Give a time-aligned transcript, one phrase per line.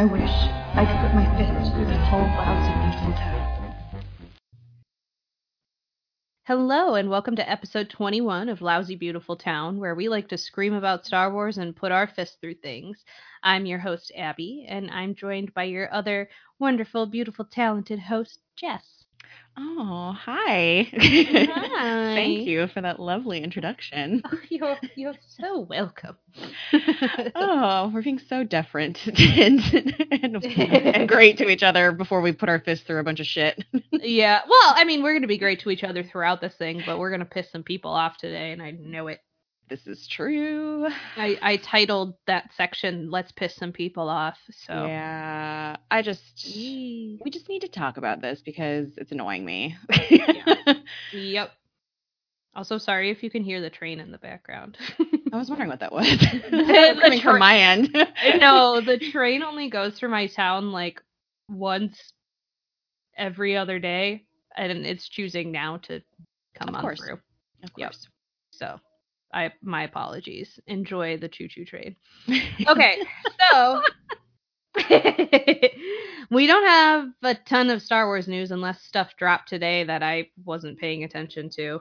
[0.00, 3.74] I wish I could put my fist through this whole lousy, beautiful town.
[6.44, 10.72] Hello, and welcome to episode 21 of Lousy Beautiful Town, where we like to scream
[10.72, 13.04] about Star Wars and put our fists through things.
[13.42, 18.99] I'm your host, Abby, and I'm joined by your other wonderful, beautiful, talented host, Jess.
[19.56, 20.88] Oh, hi.
[20.92, 22.14] Hi.
[22.14, 24.22] Thank you for that lovely introduction.
[24.24, 26.16] Oh, you're, you're so welcome.
[27.34, 28.98] oh, we're being so deferent
[29.38, 29.60] and,
[30.10, 33.26] and, and great to each other before we put our fists through a bunch of
[33.26, 33.62] shit.
[33.92, 36.82] yeah, well, I mean, we're going to be great to each other throughout this thing,
[36.86, 39.20] but we're going to piss some people off today, and I know it.
[39.70, 40.88] This is true.
[41.16, 46.46] I, I titled that section "Let's Piss Some People Off." So Yeah, I just
[47.24, 49.76] we just need to talk about this because it's annoying me.
[51.12, 51.52] Yep.
[52.54, 54.78] Also, sorry if you can hear the train in the background.
[55.32, 56.18] I was wondering what that was.
[57.00, 57.90] Coming tra- from my end.
[58.34, 61.02] no, the train only goes through my town like
[61.48, 62.12] once
[63.16, 66.02] every other day, and it's choosing now to
[66.54, 67.00] come Of on course.
[67.00, 67.20] through.
[67.62, 67.92] Of Yep.
[67.92, 68.08] course.
[68.50, 68.80] So,
[69.32, 70.58] I my apologies.
[70.66, 71.96] Enjoy the choo choo train.
[72.66, 73.02] Okay,
[73.52, 73.82] so
[76.30, 80.28] we don't have a ton of Star Wars news unless stuff dropped today that I
[80.44, 81.80] wasn't paying attention to.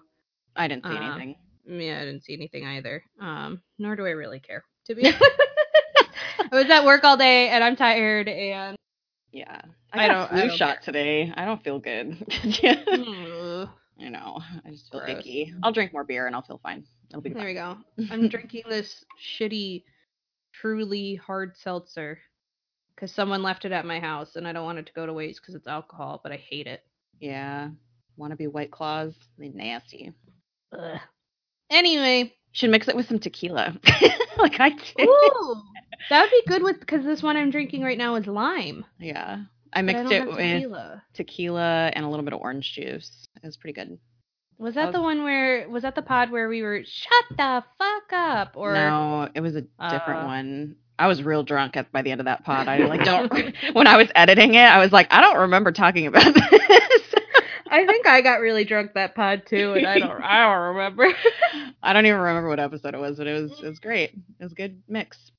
[0.56, 1.36] I didn't see Um, anything.
[1.68, 3.04] Yeah, I didn't see anything either.
[3.22, 5.24] Um, nor do I really care, to be honest.
[6.52, 8.76] I was at work all day and I'm tired and
[9.32, 9.62] Yeah.
[9.94, 10.82] I I don't- a flu don't shot care.
[10.94, 11.34] today.
[11.36, 12.18] I don't feel good.
[12.64, 13.70] Ugh.
[14.02, 14.40] I know.
[14.66, 15.20] I just feel Gross.
[15.20, 15.54] icky.
[15.62, 16.86] I'll drink more beer and I'll feel fine.
[17.12, 17.78] There we go.
[18.12, 19.04] I'm drinking this
[19.40, 19.84] shitty,
[20.54, 22.20] truly hard seltzer
[22.96, 25.14] because someone left it at my house and I don't want it to go to
[25.14, 26.84] waste because it's alcohol, but I hate it.
[27.20, 27.70] Yeah.
[28.18, 29.14] Want to be White Claws?
[29.38, 30.14] They nasty.
[30.78, 31.00] Ugh.
[31.70, 33.78] Anyway, Should mix it with some tequila,
[34.38, 35.08] like I did.
[35.08, 35.62] ooh,
[36.10, 38.86] that would be good with because this one I'm drinking right now is lime.
[39.00, 39.44] Yeah.
[39.72, 41.04] I but I mixed it with tequila.
[41.14, 43.28] tequila and a little bit of orange juice.
[43.36, 44.00] It was pretty good.
[44.60, 47.64] Was that Of- the one where was that the pod where we were shut the
[47.78, 50.26] fuck up or no, it was a different Uh.
[50.26, 50.76] one.
[51.00, 52.68] I was real drunk at by the end of that pod.
[52.68, 53.32] I like don't
[53.74, 57.16] when I was editing it, I was like, I don't remember talking about this.
[57.72, 61.08] I think I got really drunk that pod too, and I don't I don't remember.
[61.82, 64.10] I don't even remember what episode it was, but it was it was great.
[64.40, 65.32] It was a good mix.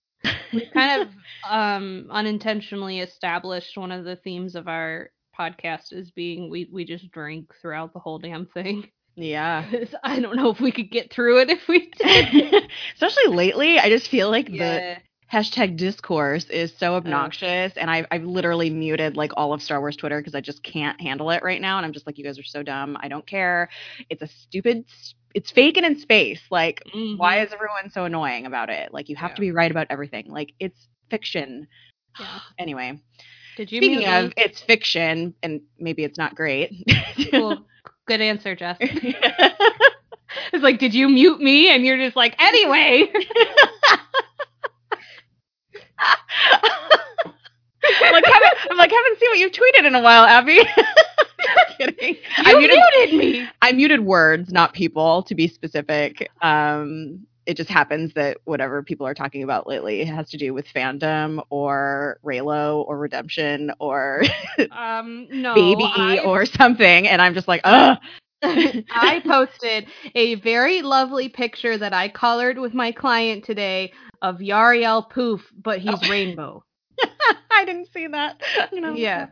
[0.53, 1.09] we kind of
[1.51, 7.11] um unintentionally established one of the themes of our podcast as being we we just
[7.11, 8.89] drink throughout the whole damn thing.
[9.17, 9.65] Yeah.
[10.05, 12.71] I don't know if we could get through it if we did.
[12.95, 14.97] Especially lately, I just feel like the
[15.33, 19.97] hashtag discourse is so obnoxious, and I've I've literally muted like all of Star Wars
[19.97, 22.39] Twitter because I just can't handle it right now, and I'm just like, you guys
[22.39, 22.97] are so dumb.
[23.01, 23.69] I don't care.
[24.09, 24.85] It's a stupid.
[25.33, 26.41] It's fake and in space.
[26.51, 26.83] Like,
[27.17, 27.47] why Mhm.
[27.47, 28.93] is everyone so annoying about it?
[28.93, 29.35] Like, you have Yeah.
[29.37, 30.27] to be right about everything.
[30.29, 31.69] Like, it's fiction.
[32.19, 32.41] Yeah.
[32.59, 32.99] Anyway,
[33.57, 34.33] Did you speaking of, me?
[34.37, 36.73] it's fiction, and maybe it's not great.
[38.11, 38.77] Good answer, Jess.
[40.53, 41.73] It's like, did you mute me?
[41.73, 43.09] And you're just like, anyway.
[43.13, 43.23] I'm
[48.13, 50.59] like, haven't, I'm like, haven't seen what you've tweeted in a while, Abby.
[51.79, 52.17] kidding.
[52.39, 53.49] I You muted, muted me.
[53.63, 56.31] I muted words, not people, to be specific.
[56.43, 60.67] Um, it just happens that whatever people are talking about lately has to do with
[60.75, 64.23] fandom or Reylo or redemption or
[64.71, 65.55] Um, no.
[65.55, 67.99] baby I- or something, and I'm just like, ugh.
[68.43, 75.11] I posted a very lovely picture that I colored with my client today of Yarael
[75.11, 76.09] Poof, but he's Oh.
[76.09, 76.65] rainbow.
[77.51, 78.41] I didn't see that.
[78.73, 79.27] Know, Yeah.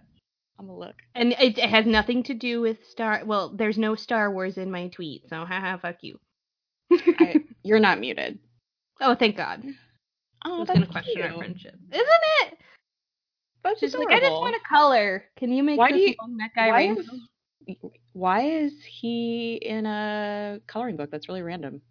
[0.58, 0.96] I'm gonna look.
[1.14, 3.22] And it, it has nothing to do with Star.
[3.24, 6.18] Well, there's no Star Wars in my tweet, so haha, fuck you.
[6.90, 8.38] I, you're not muted.
[9.00, 9.62] oh, thank God.
[9.64, 11.38] I Oh, was that's gonna question our cute.
[11.38, 12.06] friendship, isn't
[12.42, 12.58] it?
[13.64, 15.24] That's She's like, I just want to color.
[15.36, 17.76] Can you make Why this do you- long neck guy why is-
[18.12, 21.10] Why is he in a coloring book?
[21.10, 21.82] That's really random.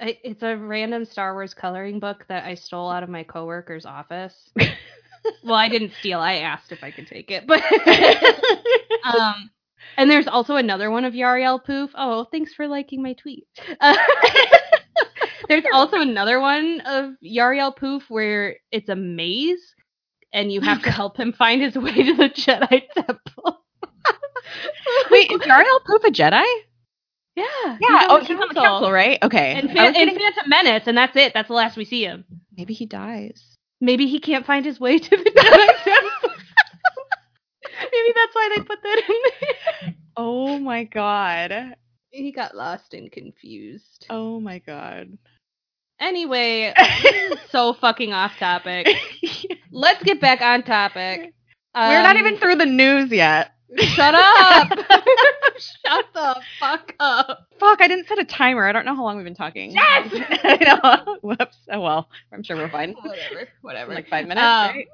[0.00, 3.86] I, it's a random Star Wars coloring book that I stole out of my coworker's
[3.86, 4.34] office.
[5.42, 6.20] well, I didn't steal.
[6.20, 7.62] I asked if I could take it, but
[9.18, 9.50] um,
[9.96, 11.90] and there's also another one of Yarael Poof.
[11.94, 13.46] Oh, thanks for liking my tweet.
[13.80, 13.96] Uh,
[15.48, 19.74] there's also another one of Yarael Poof where it's a maze,
[20.32, 23.60] and you have to help him find his way to the Jedi Temple.
[25.10, 26.44] Wait, is Yarael Poof a Jedi?
[27.36, 27.44] Yeah,
[27.80, 28.06] Yeah.
[28.10, 29.18] Oh, he's on the council, right?
[29.22, 29.54] Okay.
[29.56, 31.32] And, Fan- getting- Phantom Menace, and that's it.
[31.34, 32.24] That's the last we see him.
[32.56, 33.56] maybe he dies.
[33.80, 36.10] Maybe he can't find his way to the Jedi Temple.
[37.94, 39.14] Maybe that's why they put that in
[39.86, 39.94] there.
[40.16, 41.74] Oh my god.
[42.10, 44.06] He got lost and confused.
[44.10, 45.18] Oh my god.
[45.98, 46.72] Anyway,
[47.50, 48.86] so fucking off topic.
[49.72, 51.32] let's get back on topic.
[51.74, 53.50] We're not Um, even through the news yet.
[53.76, 54.68] Shut up!
[55.58, 57.48] Shut the fuck up!
[57.58, 58.68] Fuck, I didn't set a timer.
[58.68, 59.72] I don't know how long we've been talking.
[59.72, 60.10] Yes!
[60.44, 60.56] I
[61.06, 61.16] know.
[61.22, 61.56] Whoops.
[61.72, 62.08] Oh well.
[62.32, 62.92] I'm sure we're fine.
[62.92, 63.94] Whatever, whatever.
[63.94, 64.86] Like five minutes, Um, right?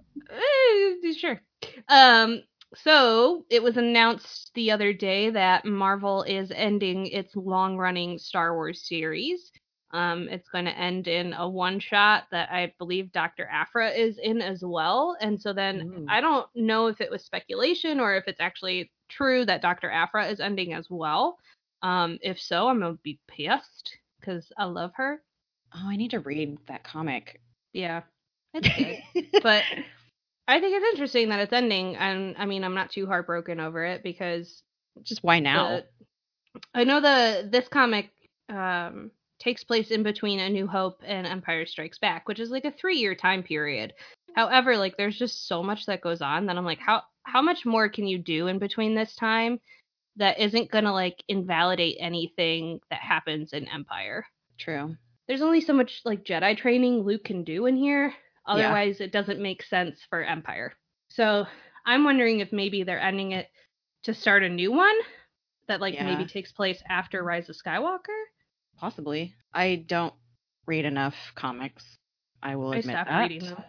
[1.05, 1.41] Eh, sure.
[1.88, 2.43] Um,
[2.75, 8.87] so it was announced the other day that Marvel is ending its long-running Star Wars
[8.87, 9.50] series.
[9.93, 13.49] Um, it's going to end in a one-shot that I believe Dr.
[13.50, 15.17] Aphra is in as well.
[15.20, 16.06] And so then Ooh.
[16.08, 19.90] I don't know if it was speculation or if it's actually true that Dr.
[19.90, 21.38] Aphra is ending as well.
[21.82, 25.22] Um, if so, I'm gonna be pissed because I love her.
[25.75, 27.40] Oh, I need to read that comic.
[27.72, 28.02] Yeah,
[28.55, 29.26] it's good.
[29.43, 29.64] but
[30.50, 33.85] I think it's interesting that it's ending, and I mean, I'm not too heartbroken over
[33.85, 34.62] it because
[35.02, 35.69] just why now?
[35.69, 35.85] the-
[36.75, 38.11] I know the this comic
[38.49, 42.64] um, takes place in between A New Hope and Empire Strikes Back, which is like
[42.64, 43.94] a three year time period.
[44.35, 47.64] However, like there's just so much that goes on that I'm like, how how much
[47.64, 49.61] more can you do in between this time
[50.17, 54.26] that isn't gonna like invalidate anything that happens in Empire?
[54.58, 54.96] True.
[55.29, 58.12] there's only so much like Jedi training Luke can do in here.
[58.47, 58.53] Yeah.
[58.55, 60.73] Otherwise, it doesn't make sense for Empire.
[61.09, 61.47] So
[61.87, 63.49] I'm wondering if maybe they're ending it
[64.05, 64.95] to start a new one
[65.69, 66.05] that like Yeah.
[66.05, 67.99] maybe takes place after Rise of Skywalker.
[68.79, 69.35] Possibly.
[69.53, 70.15] I don't
[70.67, 71.85] read enough comics.
[72.43, 73.21] I will I admit stopped that.
[73.21, 73.63] reading them.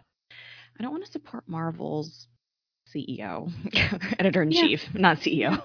[0.80, 2.28] I don't want to support Marvel's
[2.96, 3.52] CEO,
[4.20, 4.62] editor in Yeah.
[4.62, 5.62] chief, not CEO.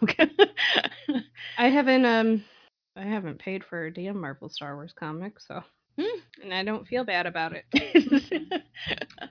[1.59, 2.45] I haven't um
[2.97, 5.63] I haven't paid for a damn Marvel Star Wars comic, so
[5.99, 6.21] Hmm.
[6.43, 7.65] and I don't feel bad about it.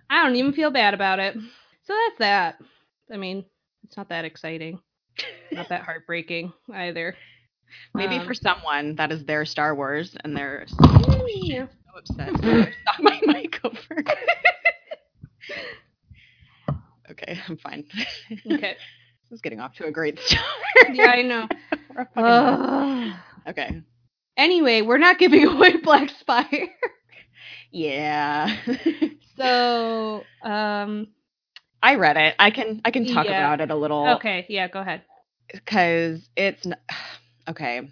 [0.09, 1.35] I don't even feel bad about it.
[1.83, 2.57] So that's that.
[3.13, 3.45] I mean,
[3.83, 4.79] it's not that exciting.
[5.51, 7.15] Not that heartbreaking either.
[7.93, 11.67] Maybe Um, for someone that is their Star Wars and they're so, Yeah.
[11.67, 12.33] so upset.
[12.41, 12.69] Knock
[12.99, 14.03] my mic over.
[17.11, 17.85] okay, I'm fine.
[18.51, 18.75] Okay.
[19.29, 20.45] This is getting off to a great start.
[20.93, 21.47] Yeah, I know.
[21.95, 23.13] We're a fucking- Ugh.
[23.49, 23.81] okay.
[24.37, 26.69] Anyway, we're not giving away Black Spire.
[27.71, 28.55] Yeah.
[29.37, 31.07] So, um,
[31.81, 32.35] I read it.
[32.39, 33.31] I can I can talk Yeah.
[33.31, 34.05] about it a little.
[34.15, 35.03] okay, yeah, go ahead.
[35.51, 36.75] because it's n-
[37.49, 37.89] okay.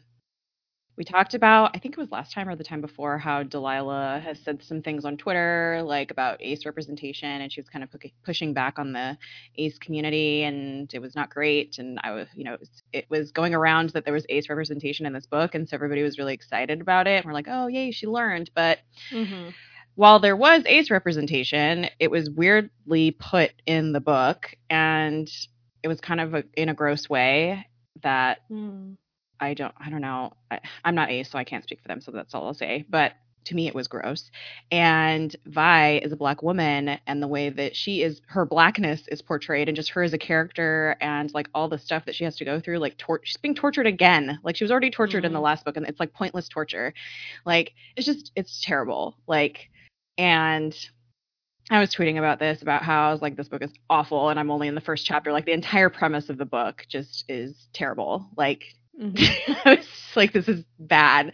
[0.96, 4.22] We talked about, I think it was last time or the time before, how Delilah
[4.24, 7.92] has said some things on Twitter, like about ace representation, and she was kind of
[7.92, 9.18] pu- pushing back on the
[9.58, 11.80] ace community, and it was not great.
[11.80, 14.50] And I was, you know, it was, it was going around that there was ace
[14.50, 17.16] representation in this book, and so everybody was really excited about it.
[17.18, 18.52] And we're like, oh, yay, she learned.
[18.54, 18.78] But
[19.12, 19.50] Mm-hmm.
[19.96, 25.28] while there was ace representation, it was weirdly put in the book, and
[25.82, 27.66] it was kind of a, in a gross way
[28.04, 28.96] that Mm.
[29.40, 30.34] I don't I don't know.
[30.52, 32.86] I, I'm not ace, so I can't speak for them, so that's all I'll say.
[32.90, 33.14] But
[33.46, 34.32] to me, it was gross.
[34.72, 39.22] And Vi is a black woman, and the way that she is, her blackness is
[39.22, 42.38] portrayed, and just her as a character, and like all the stuff that she has
[42.38, 44.40] to go through, like tor- she's being tortured again.
[44.44, 45.44] Like she was already tortured in the Mhm.
[45.44, 46.94] last book, and it's like pointless torture.
[47.46, 49.18] Like it's just it's terrible.
[49.28, 49.70] Like
[50.18, 50.76] and.
[51.72, 54.40] I was tweeting about this about how I was like, this book is awful, and
[54.40, 55.32] I'm only in the first chapter.
[55.32, 58.28] Like the entire premise of the book just is terrible.
[58.38, 58.64] Like
[59.00, 59.18] Mhm.
[59.66, 61.34] I was just like, this is bad.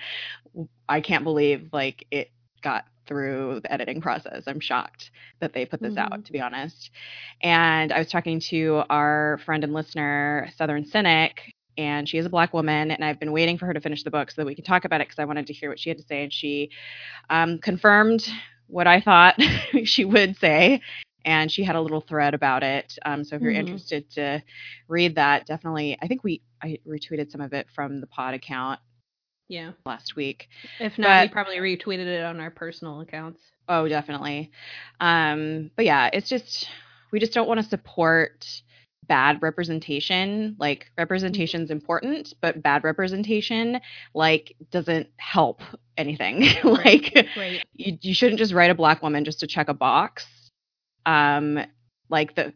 [0.88, 4.44] I can't believe like it got through the editing process.
[4.48, 6.26] I'm shocked that they put this out, Mhm.
[6.26, 6.92] to be honest.
[7.42, 12.30] And I was talking to our friend and listener, Southern Cynic, and she is a
[12.30, 14.56] black woman, and I've been waiting for her to finish the book so that we
[14.56, 16.34] could talk about it because I wanted to hear what she had to say, and
[16.34, 16.70] she
[17.30, 18.28] um, confirmed
[18.68, 19.36] what I thought
[19.86, 20.82] she would say.
[21.30, 22.98] And she had a little thread about it.
[23.06, 23.58] Um, so if you're Mhm.
[23.60, 24.42] interested to
[24.88, 25.96] read that, definitely.
[26.02, 28.80] I think we I retweeted some of it from the pod account
[29.48, 29.72] Yeah.
[29.86, 30.50] last week.
[30.80, 33.42] If not, we probably retweeted it on our personal accounts.
[33.68, 34.52] Oh, definitely.
[35.00, 36.68] Um, but yeah, it's just
[37.12, 38.46] we just don't want to support
[39.08, 40.56] bad representation.
[40.60, 43.80] Like representation's important, but bad representation
[44.16, 45.62] like doesn't help
[45.96, 46.42] anything.
[46.64, 47.64] like Right.
[47.76, 50.26] you, you shouldn't just write a black woman just to check a box.
[51.06, 51.60] Um,
[52.10, 52.54] like the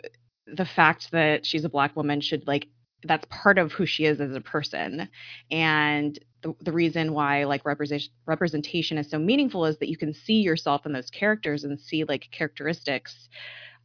[0.47, 2.67] the fact that she's a black woman should like
[3.05, 5.09] that's part of who she is as a person.
[5.51, 10.13] And the, the reason why like representation representation is so meaningful is that you can
[10.13, 13.29] see yourself in those characters and see like characteristics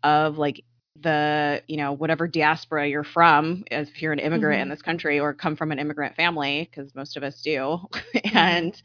[0.03, 0.62] of like
[1.00, 4.71] the you know whatever diaspora you're from if you're an immigrant in Mhm.
[4.71, 7.79] this country or come from an immigrant family because most of us do.
[8.35, 8.81] And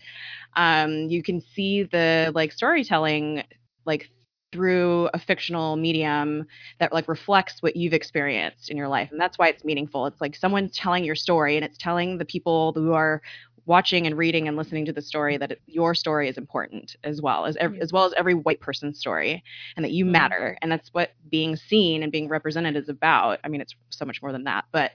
[0.55, 3.43] um you can see the like storytelling
[3.85, 4.09] like
[4.53, 6.45] through a fictional medium
[6.79, 10.21] that like reflects what you've experienced in your life and that's why it's meaningful it's
[10.21, 13.21] like someone's telling your story and it's telling the people who are
[13.65, 17.21] watching and reading and listening to the story that it, your story is important as
[17.21, 17.81] well as ev- Yeah.
[17.81, 19.43] as well as every white person's story
[19.75, 20.11] and that you Mhm.
[20.11, 24.05] matter and that's what being seen and being represented is about i mean it's so
[24.05, 24.91] much more than that but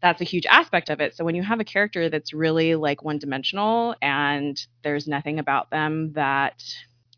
[0.00, 3.02] that's a huge aspect of it so when you have a character that's really like
[3.02, 6.62] one dimensional and there's nothing about them that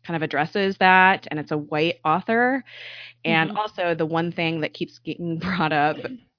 [0.05, 2.63] kind of addresses that and it's a white author
[3.23, 3.55] and Mhm.
[3.57, 5.97] also the one thing that keeps getting brought up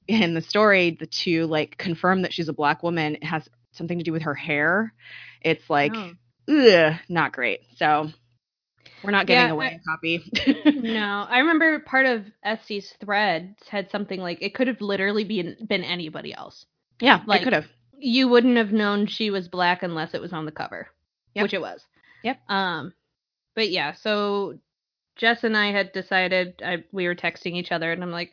[0.08, 3.98] in the story the to like confirm that she's a black woman it has something
[3.98, 4.92] to do with her hair
[5.40, 6.12] it's like Oh.
[6.48, 8.08] ugh, not great so
[9.04, 10.30] we're not getting Yeah, away I- copy
[10.82, 15.56] no, I remember part of Essie's thread had something like it could have literally been
[15.68, 16.66] been anybody else.
[17.00, 17.66] yeah Like- could have
[17.98, 20.88] You wouldn't have known she was black unless it was on the cover,
[21.34, 21.42] Yep.
[21.44, 21.86] which it was.
[22.24, 22.38] Yep.
[22.50, 22.92] Um,
[23.54, 24.58] but yeah, so
[25.16, 28.32] Jess and I had decided I we were texting each other, and I'm like,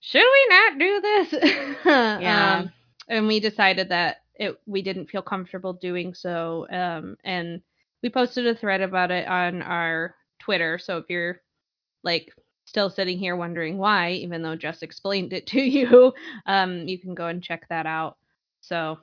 [0.00, 1.34] should we not do this?
[1.84, 2.58] Yeah.
[2.60, 2.72] Um,
[3.08, 6.66] and we decided that it we didn't feel comfortable doing so.
[6.70, 7.62] Um, and
[8.02, 10.78] we posted a thread about it on our Twitter.
[10.78, 11.40] So if you're
[12.04, 12.32] like
[12.64, 16.12] still sitting here wondering why, even though Jess explained it to you,
[16.46, 18.16] um, you can go and check that out.
[18.60, 18.98] So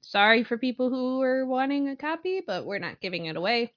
[0.00, 3.72] sorry for people who were wanting a copy, but we're not giving it away.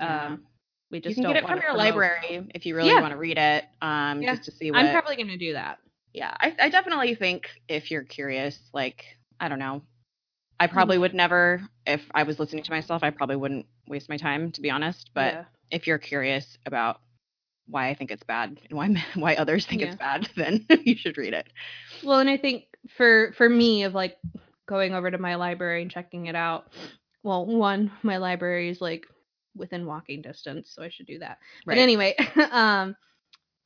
[0.00, 0.26] Yeah.
[0.26, 0.44] Um,
[0.90, 3.00] we you just can don't get it from your promote- library if you really Yeah.
[3.00, 4.34] want to read it um Yeah.
[4.34, 5.78] just to see what I'm probably gonna do that.
[6.12, 9.04] yeah I, I definitely think if you're curious like
[9.40, 9.82] i don't know
[10.60, 11.00] i probably Mhm.
[11.00, 14.60] would never if i was listening to myself i probably wouldn't waste my time to
[14.60, 15.44] be honest but Yeah.
[15.70, 17.00] if you're curious about
[17.66, 21.16] why i think it's bad and why why others think it's bad then you should
[21.18, 21.48] read it
[22.04, 22.64] Well, and I think
[22.96, 24.16] for for me of like
[24.66, 26.72] going over to my library and checking it out.
[27.22, 29.06] Well, one, my library is like
[29.56, 31.38] within walking distance, so I should do that.
[31.66, 32.14] But anyway,
[32.50, 32.96] um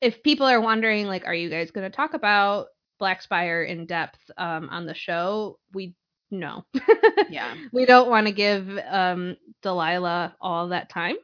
[0.01, 2.69] if people are wondering like are you guys going to talk about
[2.99, 5.95] Black Spire in depth um on the show, we
[6.31, 6.65] no.
[7.31, 11.17] yeah we don't want to give um Delilah all that time.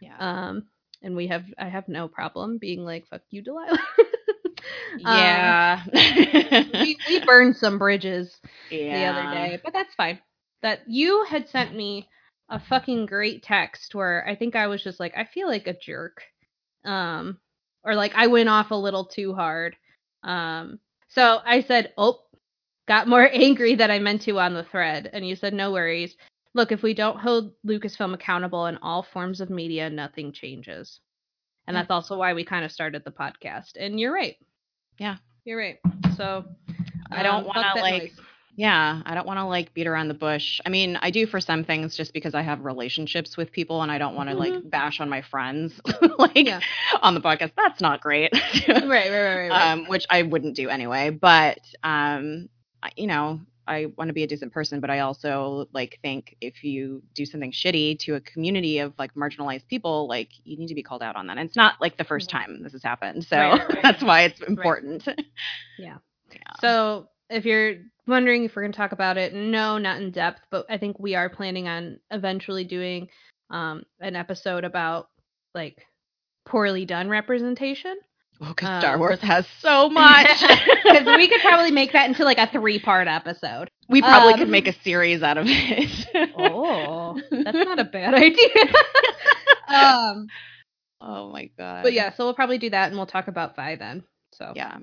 [0.00, 0.64] yeah Um
[1.02, 3.78] and we have I have no problem being like fuck you Delilah.
[5.04, 5.82] Um, yeah
[6.72, 8.40] we we burned some bridges
[8.88, 10.18] the other day, but that's fine.
[10.62, 12.08] That you had sent me
[12.50, 15.78] a fucking great text where I think I was just like, I feel like a
[15.78, 16.22] jerk.
[16.84, 17.38] Um
[17.82, 19.76] or like I went off a little too hard.
[20.22, 20.78] Um
[21.08, 22.20] so I said, Oh,
[22.86, 25.08] got more angry than I meant to on the thread.
[25.12, 26.16] And you said, No worries.
[26.52, 31.00] Look, if we don't hold Lucasfilm accountable in all forms of media, nothing changes.
[31.66, 31.82] And Yeah.
[31.82, 33.76] that's also why we kind of started the podcast.
[33.78, 34.36] And you're right.
[34.98, 35.16] Yeah.
[35.44, 35.78] You're right.
[36.16, 36.44] So
[37.12, 38.20] I don't um, wanna, like, noise.
[38.60, 40.60] Yeah, I don't want to like beat around the bush.
[40.66, 43.90] I mean, I do for some things just because I have relationships with people and
[43.90, 45.80] I don't want to like bash on my friends
[46.18, 46.46] like Mm-hmm.
[46.46, 46.60] Yeah.
[47.00, 47.52] on the podcast.
[47.56, 48.30] That's not great.
[48.68, 49.48] right, right, right, right.
[49.48, 49.72] right.
[49.72, 51.08] um, which I wouldn't do anyway.
[51.08, 52.50] But um,
[52.82, 56.36] I, you know, I want to be a decent person, but I also like think
[56.42, 60.68] if you do something shitty to a community of like marginalized people, like you need
[60.68, 61.38] to be called out on that.
[61.38, 62.40] And it's not like the first Right.
[62.46, 63.78] time this has happened, so right, right.
[63.82, 65.06] that's why it's important.
[65.78, 65.96] Yeah.
[66.30, 66.38] Yeah.
[66.60, 70.40] So if you're wondering if we're going to talk about it, no, not in depth,
[70.50, 73.08] but I think we are planning on eventually doing
[73.50, 75.08] um, an episode about
[75.54, 75.78] like
[76.44, 77.96] poorly done representation.
[78.40, 80.26] Because Um, Star Wars has so much.
[80.82, 83.68] Because we could probably make that into like a three part episode.
[83.88, 86.06] we probably could um, make a series out of it.
[86.36, 88.48] Oh, that's not a bad idea.
[89.68, 90.26] um,
[91.00, 91.82] oh my god.
[91.82, 94.02] but yeah, so we'll probably do that and we'll talk about Vi then.
[94.32, 94.78] So Yeah.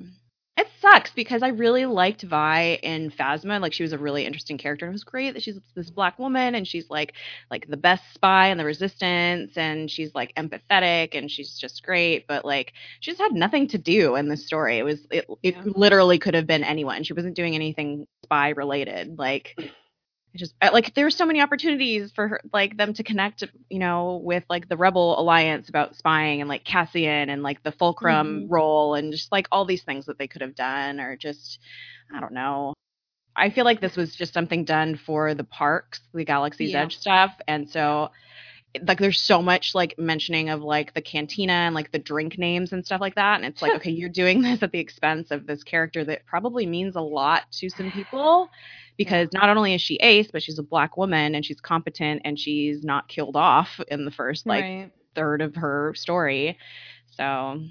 [0.58, 3.62] It sucks because I really liked Vi in Phasma.
[3.62, 4.86] Like she was a really interesting character.
[4.86, 7.14] And it was great that she's this black woman and she's like
[7.52, 12.26] like the best spy in the resistance and she's like empathetic and she's just great.
[12.28, 14.80] But like she just had nothing to do in this story.
[14.80, 15.64] It was it it Yeah.
[15.64, 17.04] literally could have been anyone.
[17.04, 19.20] She wasn't doing anything spy related.
[19.20, 19.56] Like
[20.34, 23.44] it just I- like there were so many opportunities for her, like them to connect,
[23.70, 27.72] you know, with like the Rebel Alliance about spying and like Cassian and like the
[27.72, 28.52] Fulcrum Mhm.
[28.52, 31.60] role and just like all these things that they could have done or just
[32.14, 32.74] I don't know.
[33.36, 36.84] I feel like this was just something done for the parks, the Galaxy's Yeah.
[36.84, 38.12] Edge stuff, and so
[38.86, 42.74] like there's so much like mentioning of like the cantina and like the drink names
[42.74, 45.48] and stuff like that and it's like okay you're doing this at the expense of
[45.48, 48.50] this character that probably means a lot to some people
[48.98, 52.40] because not only is she ace but she's a black woman and she's competent and
[52.40, 54.92] she's not killed off in the first like right.
[55.16, 56.58] third of her story.
[57.12, 57.62] So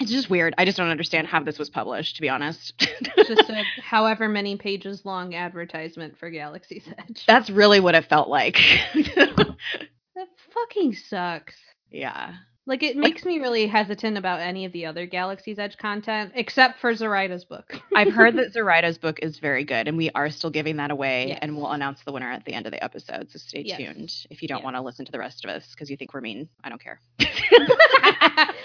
[0.00, 0.54] it's just weird.
[0.56, 2.78] I just don't understand how this was published to be honest.
[3.16, 7.24] Just a however many pages long advertisement for Galaxy's Edge.
[7.26, 8.58] that's really what it felt like
[10.18, 11.54] That fucking sucks.
[11.92, 12.34] yeah
[12.66, 16.80] Like it makes me really hesitant about any of the other Galaxy's Edge content, except
[16.80, 17.72] for Zoraida's book.
[17.94, 21.28] I've heard that Zoraida's book is very good, and we are still giving that away,
[21.28, 21.38] Yes.
[21.40, 23.30] and we'll announce the winner at the end of the episode.
[23.30, 23.78] So stay Yes.
[23.78, 24.64] tuned if you don't Yes.
[24.64, 26.48] want to listen to the rest of us because you think we're mean.
[26.64, 26.98] I don't care.
[27.20, 27.28] if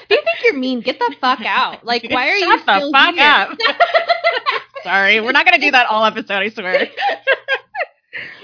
[0.09, 1.85] you think you're mean, get the fuck out.
[1.85, 3.23] Like, why are you Shut the still fuck here?
[3.23, 3.57] up.
[4.83, 6.41] Sorry, we're not gonna do that all episode.
[6.41, 6.87] I swear.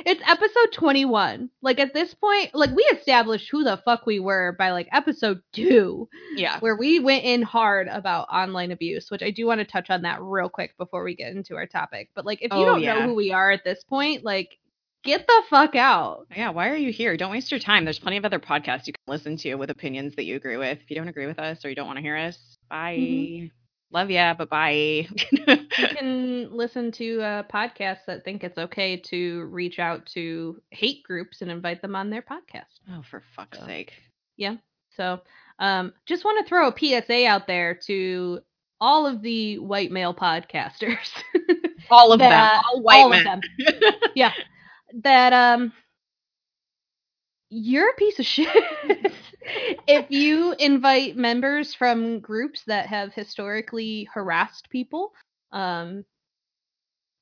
[0.06, 1.50] It's episode 21.
[1.62, 5.42] Like at this point, like we established who the fuck we were by like episode
[5.54, 6.60] 2, Yeah.
[6.60, 10.02] where we went in hard about online abuse, which I do want to touch on
[10.04, 12.10] that real quick before we get into our topic.
[12.16, 12.96] But like if you Oh, don't yeah.
[12.96, 14.58] know who we are at this point, like
[15.04, 16.28] get the fuck out.
[16.36, 17.16] Yeah, why are you here?
[17.16, 17.86] Don't waste your time.
[17.86, 20.80] There's plenty of other podcasts you can listen to with opinions that you agree with.
[20.82, 22.38] If you don't agree with us or you don't want to hear us,
[22.70, 22.98] bye.
[23.00, 23.46] Mm-hmm.
[23.92, 25.08] Love ya, but bye.
[25.48, 31.02] You can listen to uh, podcasts that think it's okay to reach out to hate
[31.04, 32.80] groups and invite them on their podcast.
[32.92, 33.66] oh, for fuck's So.
[33.66, 33.94] sake.
[34.96, 35.22] So,
[35.60, 38.40] um, just want to throw a PSA out there to
[38.82, 40.98] all of the white male podcasters.
[41.90, 42.32] All of them.
[42.72, 43.26] All white all men.
[43.26, 43.94] of them.
[44.16, 44.32] yeah,
[45.04, 45.72] that um,
[47.50, 48.48] you're a piece of shit.
[49.88, 55.14] If you invite members from groups that have historically harassed people,
[55.52, 56.06] um,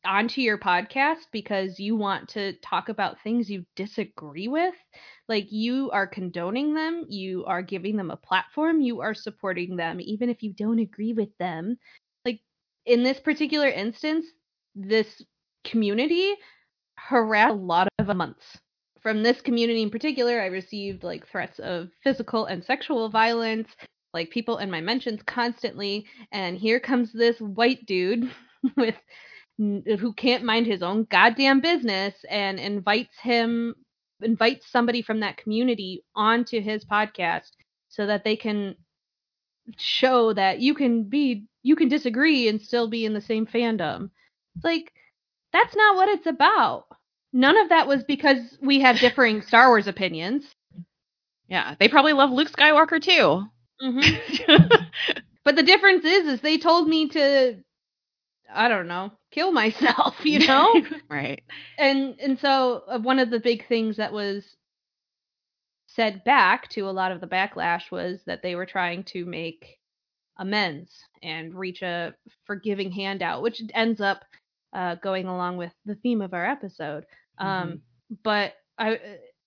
[0.05, 4.74] onto your podcast because you want to talk about things you disagree with,
[5.27, 10.00] like you are condoning them, you are giving them a platform, you are supporting them,
[10.00, 11.77] even if you don't agree with them.
[12.25, 12.39] Like
[12.86, 14.25] in this particular instance,
[14.75, 15.22] this
[15.65, 16.34] community
[16.96, 18.57] harassed a lot of months.
[19.01, 23.69] From this community in particular, I received like threats of physical and sexual violence,
[24.13, 26.05] like people in my mentions constantly.
[26.31, 28.29] And here comes this white dude
[28.77, 28.95] with
[29.57, 33.75] who can't mind his own goddamn business and invites him
[34.21, 37.51] invites somebody from that community onto his podcast
[37.89, 38.75] so that they can
[39.77, 44.09] show that you can be you can disagree and still be in the same fandom.
[44.55, 44.93] It's like
[45.53, 46.85] that's not what it's about.
[47.38, 50.43] None of that was because we had differing Star Wars opinions.
[51.47, 53.43] Yeah, they probably love Luke Skywalker too.
[53.80, 54.00] hmm
[55.43, 57.58] But the difference is, is they told me to,
[58.52, 60.15] I don't know, kill myself.
[60.26, 60.82] You know.
[61.12, 61.43] right.
[61.78, 64.43] and and so uh, one of the big things that was
[65.86, 69.78] said back to a lot of the backlash was that they were trying to make
[70.39, 70.89] amends
[71.21, 74.23] and reach a forgiving handout which ends up
[74.73, 77.06] uh, going along with the theme of our episode
[77.39, 77.82] um,
[78.23, 79.00] but i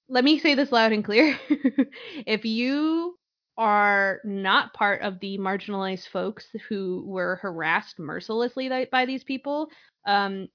[0.09, 1.39] let me say this loud and clear
[2.27, 3.17] if you
[3.57, 9.69] are not part of the marginalized folks who were harassed mercilessly by- by these people
[10.07, 10.49] um,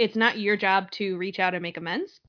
[0.00, 2.20] it's not your job to reach out and make amends.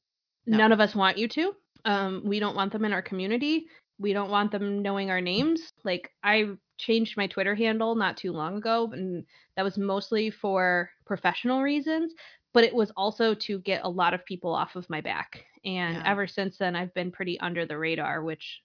[0.46, 0.58] No.
[0.58, 1.54] None of us want you to.
[1.86, 3.68] Um, we don't want them in our community.
[3.98, 5.72] We don't want them knowing our names.
[5.86, 9.24] Like I changed my Twitter handle not too long ago, and
[9.56, 12.14] that was mostly for professional reasons,
[12.54, 15.46] but it was also to get a lot of people off of my back.
[15.64, 16.04] And Yeah.
[16.06, 18.62] ever since then, I've been pretty under the radar, which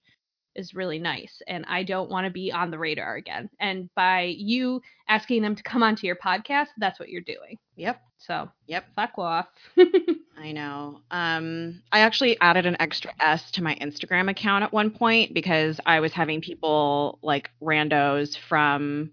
[0.55, 1.42] is really nice.
[1.46, 3.51] And I don't want to be on the radar again.
[3.61, 7.59] And by you asking them to come onto your podcast, that's what you're doing.
[7.77, 8.01] Yep.
[8.16, 8.87] So Yep.
[8.96, 9.49] fuck off.
[10.38, 11.01] I know.
[11.11, 15.79] Um, I actually added an extra S to my Instagram account at one point because
[15.85, 19.11] I was having people like randos from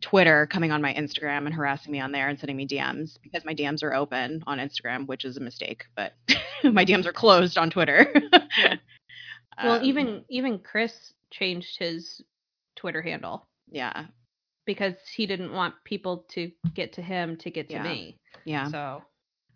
[0.00, 3.44] Twitter coming on my Instagram and harassing me on there and sending me DMs because
[3.44, 6.14] my DMs are open on Instagram, which is a mistake, but
[6.64, 8.12] my DMs are closed on Twitter.
[8.32, 8.76] Yeah.
[9.62, 12.22] well, Um, even even Chris changed his
[12.76, 14.06] Twitter handle yeah,
[14.64, 17.82] because he didn't want people to get to him to get to Yeah.
[17.82, 18.16] me.
[18.44, 18.68] yeah.
[18.68, 19.02] So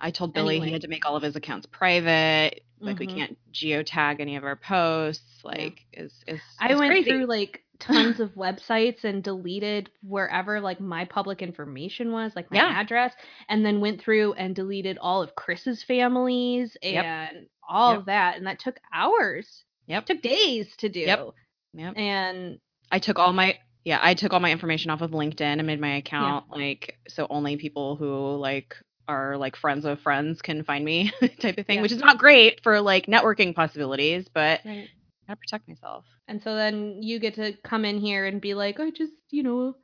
[0.00, 0.66] I told Billy Anyway.
[0.66, 2.62] he had to make all of his accounts private.
[2.84, 3.14] Like we Mhm.
[3.14, 5.44] can't geotag any of our posts.
[5.44, 11.04] Like is is I went through like tons of websites and deleted wherever like my
[11.04, 12.80] public information was, like my Yeah.
[12.80, 13.14] address,
[13.48, 17.04] and then went through and deleted all of Chris's families Yep.
[17.04, 17.98] and all Yep.
[18.00, 19.64] of that, and that took hours.
[19.86, 20.06] Yep.
[20.06, 21.00] took days to do.
[21.00, 21.28] Yep.
[21.74, 21.98] Yep.
[21.98, 22.58] And
[22.90, 25.78] I took all my yeah, I took all my information off of LinkedIn and made
[25.80, 28.76] my account like so only people who like
[29.08, 31.82] are like friends of friends can find me type of thing, Yeah.
[31.82, 34.88] which is not great for like networking possibilities, but I
[35.26, 36.04] gotta protect myself.
[36.28, 39.42] And so then you get to come in here and be like, I just, you
[39.42, 39.74] know,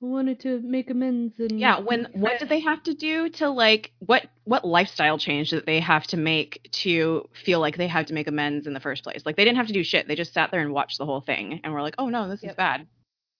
[0.00, 3.92] wanted to make amends and Yeah, when what did they have to do to like
[4.00, 8.14] what what lifestyle change that they have to make to feel like they had to
[8.14, 9.22] make amends in the first place?
[9.24, 10.06] Like they didn't have to do shit.
[10.06, 12.42] They just sat there and watched the whole thing and were like, "Oh no, this
[12.42, 12.86] is bad."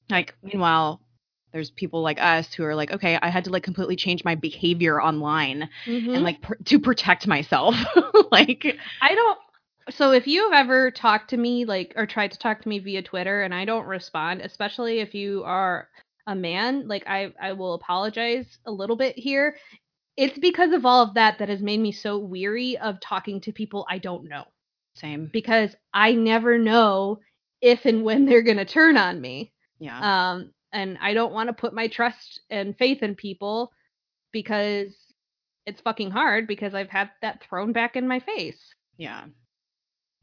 [0.09, 1.01] Like meanwhile,
[1.57, 4.35] there's people like us who are like, "Okay, I had to like completely change my
[4.35, 6.14] behavior online Mhm.
[6.14, 7.75] and like pr- to protect myself."
[8.31, 9.38] like I don't
[9.88, 13.01] so if you've ever talked to me like or tried to talk to me via
[13.03, 15.88] Twitter and I don't respond, especially if you are
[16.27, 19.57] a man, like I I will apologize a little bit here.
[20.19, 23.53] It's because of all of that that has made me so weary of talking to
[23.53, 24.45] people I don't know
[24.95, 25.31] Same.
[25.33, 27.21] because I never know
[27.62, 29.53] if and when they're going to turn on me.
[29.79, 29.99] Yeah.
[30.33, 33.73] Um and I don't want to put my trust and faith in people
[34.33, 34.93] because
[35.65, 38.59] it's fucking hard because I've had that thrown back in my face.
[38.99, 39.25] Yeah.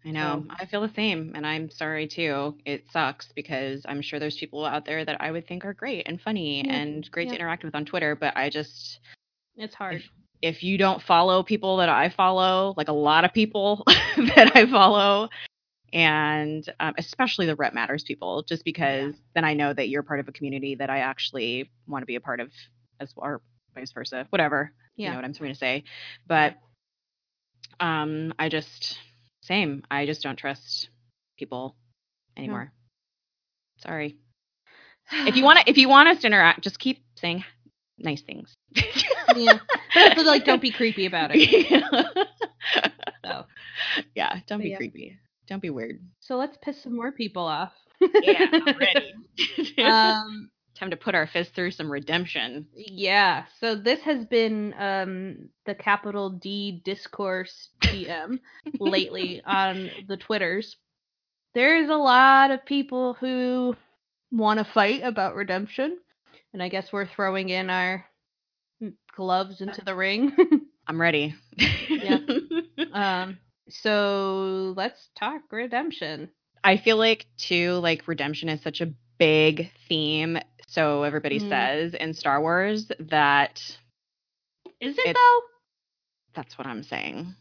[0.06, 0.46] I know.
[0.48, 2.58] So- I feel the same and I'm sorry too.
[2.66, 6.08] It sucks because I'm sure there's people out there that I would think are great
[6.08, 9.00] and funny Yeah, and great to interact with on Twitter, but I just
[9.58, 10.04] It's hard.
[10.42, 13.84] if you don't follow people that I follow, like a lot of people
[14.36, 15.30] that I follow,
[15.94, 20.20] and um, especially the Rep Matters people, just because then I know that you're part
[20.20, 22.52] of a community that I actually want to be a part of
[23.00, 23.42] as well, or
[23.76, 24.74] vice versa, whatever.
[24.98, 25.12] You Yeah.
[25.12, 25.84] know what I'm trying to say.
[26.28, 26.56] But
[27.80, 28.98] um, I just,
[29.44, 30.90] same, I just don't trust
[31.38, 31.76] people
[32.38, 32.72] anymore.
[33.78, 34.18] Sorry.
[35.12, 37.44] If you want to, if you want us to interact, just keep saying
[38.00, 38.54] nice things.
[39.36, 39.60] yeah.
[39.94, 42.18] But like, don't be creepy about it.
[43.26, 43.46] So,
[44.16, 44.78] yeah, don't But be yeah.
[44.78, 45.18] creepy.
[45.48, 46.00] Don't be weird.
[46.20, 47.72] so let's piss some more people off.
[48.00, 49.14] Yeah, I'm ready.
[49.84, 52.66] um, Time to put our fist through some redemption.
[52.76, 53.46] yeah.
[53.60, 58.40] So this has been um the capital D discourse DM
[58.80, 60.76] lately on the Twitters.
[61.54, 63.76] There's a lot of people who
[64.32, 66.00] want to fight about redemption,
[66.54, 68.06] and I guess we're throwing in our
[69.16, 70.32] gloves into the ring.
[70.88, 71.36] I'm ready.
[71.88, 72.18] Yeah.
[72.94, 73.38] um.
[73.82, 76.30] So let's talk redemption.
[76.64, 80.38] I feel like too, like redemption is such a big theme.
[80.68, 81.50] So everybody Mhm.
[81.50, 83.62] says in Star Wars that
[84.80, 85.42] Is it It's- though?
[86.34, 87.36] that's what I'm saying.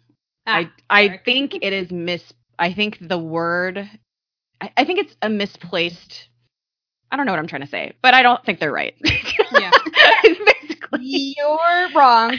[0.47, 2.33] Ah, I I think it is mis.
[2.59, 3.89] I think the word.
[4.61, 6.29] I, I think it's a misplaced.
[7.11, 8.95] I don't know what I'm trying to say, but I don't think they're right.
[9.53, 9.71] Yeah.
[11.01, 12.37] You're wrong.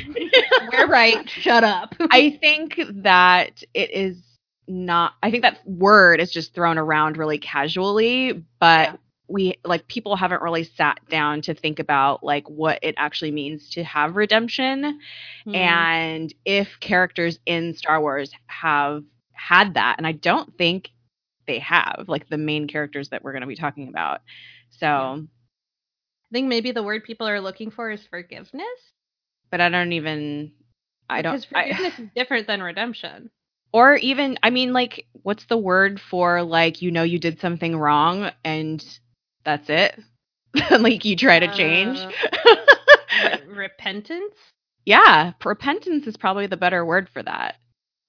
[0.71, 1.27] We're right.
[1.29, 1.95] Shut up.
[2.11, 4.21] I think that it is
[4.67, 5.13] not.
[5.23, 8.95] I think that word is just thrown around really casually, but Yeah.
[9.27, 13.69] we like people haven't really sat down to think about like what it actually means
[13.71, 14.99] to have redemption
[15.45, 15.55] Hmm.
[15.55, 20.91] and if characters in Star Wars have had that, and I don't think
[21.47, 24.21] they have, like the main characters that we're going to be talking about.
[24.69, 25.17] So, Yeah.
[26.33, 28.65] I think maybe the word people are looking for is forgiveness.
[29.51, 30.51] but I don't even,
[31.07, 33.29] I don't, Because I, forgiveness is different than redemption.
[33.71, 37.77] or even, I mean, like, what's the word for like you know you did something
[37.77, 38.83] wrong and
[39.45, 39.99] that's it,
[40.71, 41.99] like you try to change.
[41.99, 42.55] Uh,
[43.47, 44.33] Re- repentance,
[44.87, 47.57] yeah, repentance is probably the better word for that.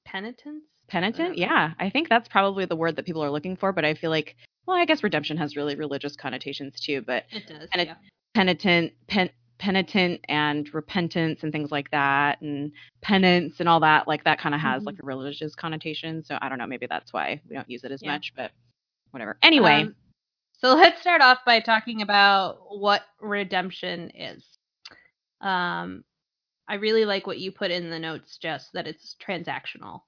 [0.07, 0.65] penitence.
[0.89, 1.37] Penitent?
[1.37, 3.71] Yeah, I think that's probably the word that people are looking for.
[3.73, 4.35] But I feel like,
[4.67, 7.03] well, I guess redemption has really religious connotations too.
[7.07, 7.69] But It does.
[7.75, 7.95] And it- yeah.
[8.35, 14.25] Penitent, pen, penitent, and repentance and things like that, and penance and all that, like
[14.25, 14.87] that kind of has Mhm.
[14.87, 16.23] like a religious connotation.
[16.25, 18.13] So I don't know, maybe that's why we don't use it as Yeah.
[18.13, 18.33] much.
[18.37, 18.51] But
[19.13, 19.39] whatever.
[19.43, 19.95] Anyway, Um,
[20.53, 24.45] so let's start off by talking about what redemption is.
[25.41, 26.05] Um,
[26.69, 30.03] I really like what you put in the notes, Jess, that it's transactional.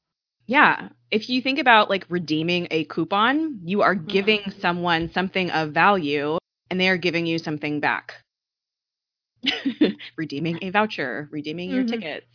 [0.46, 4.08] yeah, if you think about like redeeming a coupon, you are Mhm.
[4.08, 6.38] giving someone something of value,
[6.70, 8.14] and they are giving you something back.
[10.16, 11.88] redeeming a voucher, redeeming your Mhm.
[11.90, 12.26] tickets.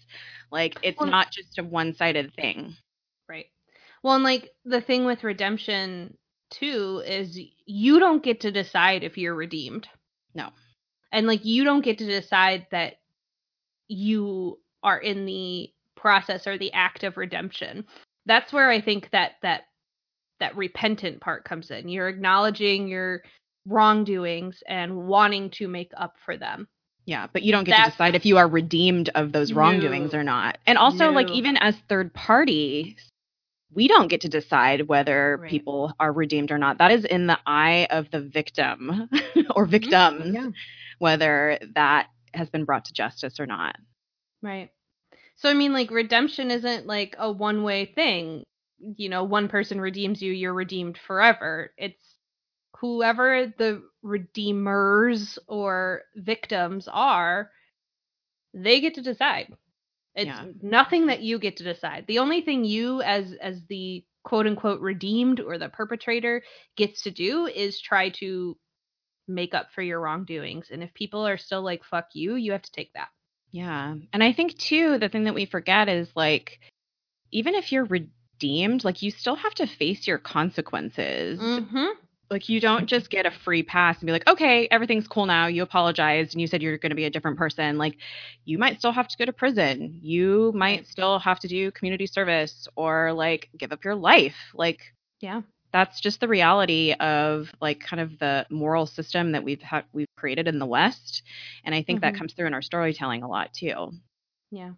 [0.51, 2.75] Like it's Well- not just a one-sided thing.
[3.27, 3.47] Right.
[4.03, 6.17] Well, and like the thing with redemption
[6.49, 9.87] too is you don't get to decide if you're redeemed.
[10.33, 10.51] No.
[11.11, 12.95] And like you don't get to decide that
[13.87, 17.85] you are in the process or the act of redemption.
[18.25, 19.63] That's where I think that that
[20.39, 21.87] that repentant part comes in.
[21.87, 23.23] You're acknowledging your
[23.67, 26.67] wrongdoings and wanting to make up for them.
[27.05, 30.13] Yeah, but you don't get That's- to decide if you are redeemed of those wrongdoings
[30.13, 30.19] No.
[30.19, 30.57] or not.
[30.67, 32.95] And also, like even as third parties,
[33.73, 35.49] we don't get to decide whether Right.
[35.49, 36.77] people are redeemed or not.
[36.77, 39.09] That is in the eye of the victim
[39.55, 40.35] or victims, Mm-hmm.
[40.35, 40.49] Yeah.
[40.99, 43.75] whether that has been brought to justice or not.
[44.41, 44.69] Right.
[45.37, 48.43] So I mean like redemption isn't like a one-way thing.
[48.77, 51.73] You know, one person redeems you, you're redeemed forever.
[51.77, 52.10] It's
[52.81, 57.51] whoever the redeemers or victims are,
[58.53, 59.53] they get to decide.
[60.15, 60.47] It's Yeah.
[60.61, 62.05] nothing that you get to decide.
[62.07, 66.43] The only thing you as as the quote unquote redeemed or the perpetrator
[66.75, 68.57] gets to do is try to
[69.27, 70.69] make up for your wrongdoings.
[70.71, 73.09] And if people are still like fuck you, you have to take that.
[73.51, 73.95] Yeah.
[74.11, 76.59] And I think too the thing that we forget is like
[77.31, 81.39] even if you're redeemed, like you still have to face your consequences.
[81.39, 81.87] Mm-hmm.
[82.31, 85.47] Like you don't just get a free pass and be like, okay, everything's cool now.
[85.47, 87.77] You apologized and you said you're going to be a different person.
[87.77, 87.97] Like
[88.45, 89.99] you might still have to go to prison.
[90.01, 94.37] You might still have to do community service or like give up your life.
[94.53, 94.79] Like
[95.19, 95.41] Yeah.
[95.73, 100.07] that's just the reality of like kind of the moral system that we've had we've
[100.17, 101.23] created in the West.
[101.65, 102.17] And I think that Mhm.
[102.17, 103.91] comes through in our storytelling a lot too.
[104.51, 104.71] Yeah.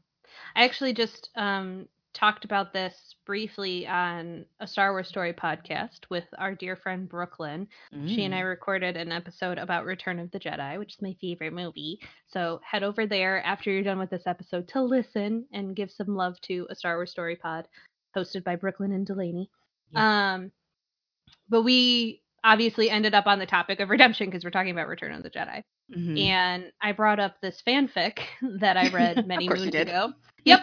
[0.55, 6.25] I actually just um, talked about this briefly on a Star Wars Story podcast with
[6.37, 7.67] our dear friend Brooklyn.
[8.07, 8.49] She and I Mm.
[8.49, 11.99] recorded an episode about Return of the Jedi, which is my favorite movie.
[12.27, 16.15] So head over there after you're done with this episode to listen and give some
[16.15, 17.67] love to a Star Wars Story pod
[18.15, 19.49] hosted by Brooklyn and Delaney.
[19.95, 20.51] Um,
[21.49, 25.13] but we obviously ended up on the topic of redemption because we're talking about Return
[25.13, 25.63] of the Jedi.
[25.91, 26.19] Mhm.
[26.19, 28.19] And I brought up this fanfic
[28.59, 30.13] that I read many Of course you moons ago.
[30.45, 30.59] Yep.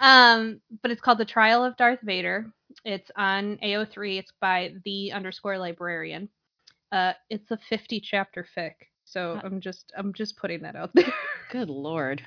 [0.00, 2.46] um, but it's called The Trial of Darth Vader.
[2.84, 4.18] It's on AO3.
[4.18, 6.28] It's by the underscore librarian.
[6.92, 8.72] Uh, it's a 50 chapter fic.
[9.04, 11.12] So I'm just I'm just putting that out there.
[11.50, 12.22] Good lord.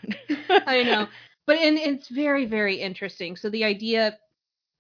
[0.68, 1.08] I know.
[1.48, 3.36] But and it's very, very interesting.
[3.36, 4.18] So the idea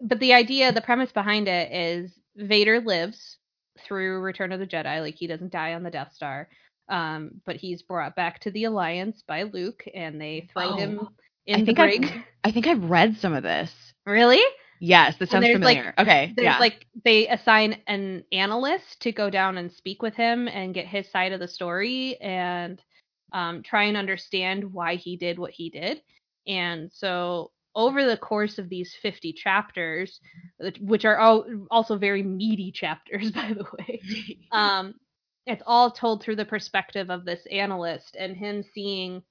[0.01, 3.37] but the idea, the premise behind it is Vader lives
[3.79, 6.47] through Return of the Jedi, like he doesn't die on the Death Star.
[6.91, 10.99] Um, but he's brought back to the Alliance by Luke and they throw Oh, him
[10.99, 11.07] I
[11.47, 12.23] in the think I've- brig.
[12.43, 13.71] I think I've read some of this.
[14.05, 14.41] Really?
[14.79, 15.93] Yes, this sounds there's, like- familiar.
[15.97, 16.57] okay, There's yeah.
[16.59, 21.09] like they assign an analyst to go down and speak with him and get his
[21.09, 22.81] side of the story and
[23.31, 26.01] um, try and understand why he did what he did.
[26.47, 30.19] And so over the course of these 50 chapters,
[30.57, 34.01] which- which are all, also very meaty chapters, by the way,
[34.51, 34.95] um,
[35.45, 39.23] it's all told through the perspective of this analyst and him seeing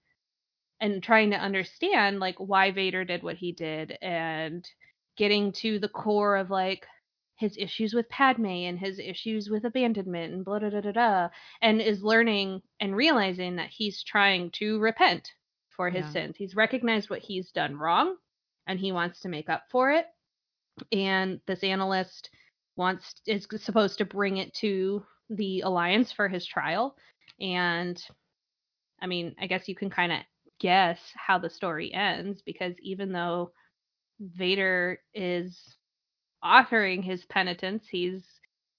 [0.81, 4.69] and trying to understand like why Vader did what he did and
[5.17, 6.87] getting to the core of like
[7.37, 11.29] his issues with Padme and his issues with abandonment and blah da da da da
[11.63, 15.33] and is learning and realizing that he's trying to repent
[15.71, 16.11] for his Yeah.
[16.11, 16.37] sins.
[16.37, 18.17] He's recognized what he's done wrong
[18.67, 20.07] and he wants to make up for it.
[20.93, 22.31] And this analyst
[22.77, 26.97] wants is supposed to bring it to the alliance for his trial
[27.41, 28.03] and
[29.01, 30.19] I mean, I guess you can kind of
[30.59, 33.53] guess how the story ends because even though
[34.21, 35.59] Vader is
[36.43, 38.23] offering his penitence, he's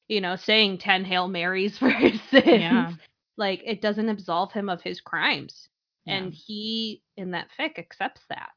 [0.07, 2.45] you know saying 10 Hail Marys for his sins.
[2.45, 2.93] Yeah.
[3.37, 5.69] Like it doesn't absolve him of his crimes.
[6.05, 6.15] Yeah.
[6.17, 8.49] And he in that fic accepts that.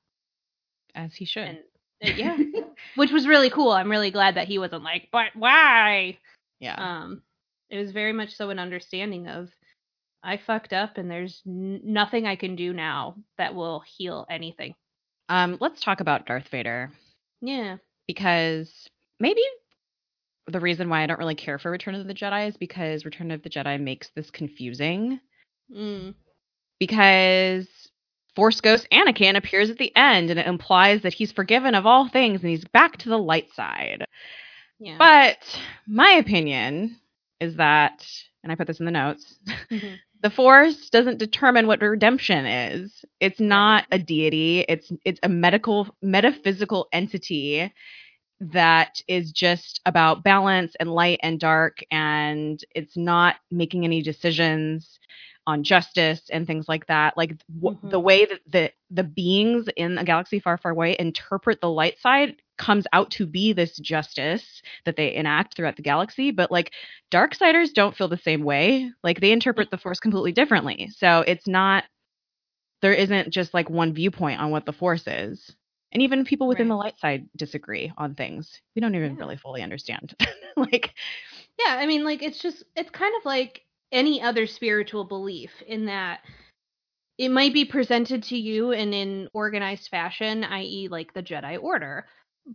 [0.94, 1.42] as he should.
[1.42, 1.58] And
[2.04, 2.36] uh, yeah.
[2.96, 3.70] Which was really cool.
[3.70, 6.18] I'm really glad that he wasn't like, "But why?"
[6.60, 6.74] yeah.
[6.76, 7.22] um
[7.74, 9.48] it was very much so an understanding of
[10.22, 14.74] i fucked up and there's n- nothing i can do now that will heal anything.
[15.28, 16.90] Um, let's talk about Darth Vader.
[17.40, 17.76] Yeah.
[18.06, 18.70] Because
[19.18, 19.40] maybe
[20.46, 23.30] the reason why I don't really care for Return of the Jedi is because Return
[23.30, 25.18] of the Jedi makes this confusing.
[25.74, 26.14] Mm.
[26.78, 27.66] because
[28.36, 32.08] Force Ghost Anakin appears at the end and it implies that he's forgiven of all
[32.08, 34.04] things and he's back to the light side.
[34.78, 34.96] yeah.
[34.98, 35.38] But
[35.86, 36.98] my opinion
[37.40, 38.06] is that,
[38.42, 39.38] and I put this in the notes,
[39.70, 40.00] Mhm.
[40.22, 43.04] the Force doesn't determine what redemption is.
[43.20, 44.64] It's not a deity.
[44.68, 47.72] It's it's a medical metaphysical entity
[48.40, 54.98] that is just about balance and light and dark and it's not making any decisions
[55.46, 57.16] on justice and things like that.
[57.16, 57.90] Like w- Mhm.
[57.90, 61.98] the way that the the beings in a galaxy far far away interpret the light
[61.98, 66.72] side comes out to be this justice that they enact throughout the galaxy but like
[67.12, 68.90] darksiders don't feel the same way.
[69.02, 70.88] Like they interpret the force completely differently.
[70.96, 71.84] So it's not
[72.82, 75.54] there isn't just like one viewpoint on what the force is.
[75.92, 78.60] And even people within the light side disagree on things.
[78.74, 79.18] We don't even Yeah.
[79.18, 80.14] really fully understand.
[80.56, 80.92] Like
[81.58, 85.86] yeah i mean like it's just it's kind of like any other spiritual belief in
[85.86, 86.20] that
[87.16, 92.06] it might be presented to you in an organized fashion i.e like the jedi order.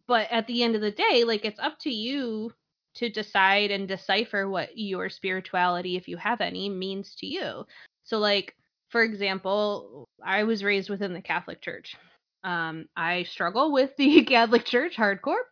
[0.07, 2.51] But at the end of the day like it's up to you
[2.95, 7.65] to decide and decipher what your spirituality if you have any means to you.
[8.03, 8.55] So like
[8.89, 11.95] for example i was raised within the catholic church.
[12.43, 15.43] Um i struggle with the catholic church hardcore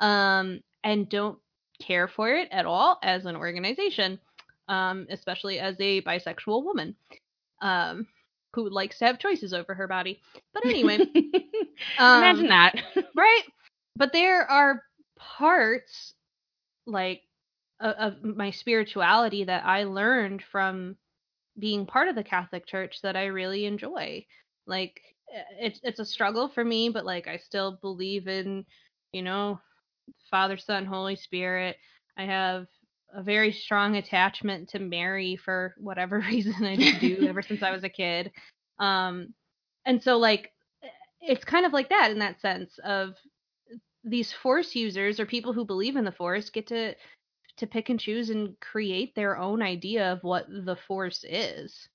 [0.00, 1.38] um and don't
[1.80, 4.18] care for it at all as an organization
[4.68, 6.94] um especially as a bisexual woman
[7.62, 8.06] um
[8.54, 10.20] who likes to have choices over her body.
[10.54, 10.98] But anyway
[11.98, 12.74] um, imagine that.
[13.16, 13.42] right?
[13.96, 14.82] But there are
[15.18, 16.14] parts
[16.86, 17.22] like
[17.80, 20.96] of, of my spirituality that i learned from
[21.58, 24.24] being part of the catholic church that i really enjoy.
[24.66, 25.00] Like
[25.34, 28.64] eh, it's it's a struggle for me but like i still believe in
[29.12, 29.60] you know
[30.30, 31.76] Father, Son, Holy Spirit.
[32.16, 32.66] I have
[33.14, 37.84] a very strong attachment to Mary for whatever reason I do ever since I was
[37.84, 38.30] a kid.
[38.78, 39.34] Um,
[39.86, 40.52] and so like
[41.20, 43.14] it's kind of like that in that sense of
[44.04, 46.94] these force users or people who believe in the force get to
[47.56, 51.88] to pick and choose and create their own idea of what the force is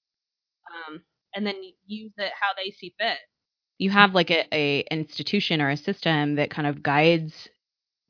[0.89, 1.02] um,
[1.36, 1.56] and then
[1.88, 3.17] use it how they see fit
[3.78, 7.47] you have like a, a institution or a system that kind of guides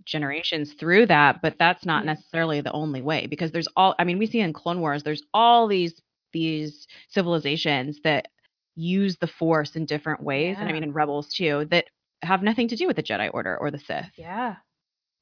[0.06, 2.06] generations through that but that's not Mhm.
[2.06, 5.24] necessarily the only way because there's all i mean we see in clone wars there's
[5.34, 6.02] all these
[6.34, 8.28] these civilizations that
[8.76, 11.86] use the force in different ways and i mean in rebels too that
[12.24, 14.56] have nothing to do with the jedi order or the sith yeah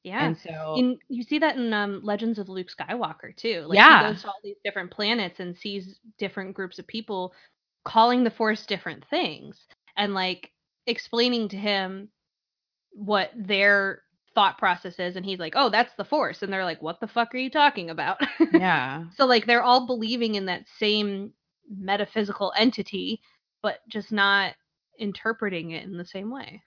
[0.04, 3.66] yeah and so In, you see that in um, Legends of Luke Skywalker too.
[3.68, 3.88] Like Yeah.
[3.88, 7.34] he goes to all these different planets and sees different groups of people
[7.86, 9.58] calling the Force different things
[9.98, 10.52] and like
[10.88, 12.10] explaining to him
[12.92, 14.04] what their
[14.36, 17.34] thought processes and he's like, "Oh, that's the Force," and they're like, "What the fuck
[17.34, 18.20] are you talking about?"
[18.54, 21.34] yeah so like they're all believing in that same
[21.70, 23.22] metaphysical entity,
[23.62, 24.54] but just not
[25.00, 26.62] interpreting it in the same way.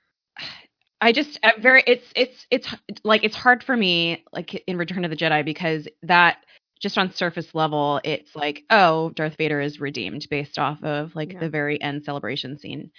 [1.00, 2.74] I just I'm very it's it's it's
[3.04, 6.38] like it's hard for me like in Return of the Jedi because that
[6.80, 11.32] just on surface level it's like oh Darth Vader is redeemed based off of like
[11.32, 11.40] Yeah.
[11.40, 12.90] the very end celebration scene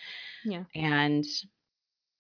[0.44, 0.64] Yeah.
[0.76, 1.26] and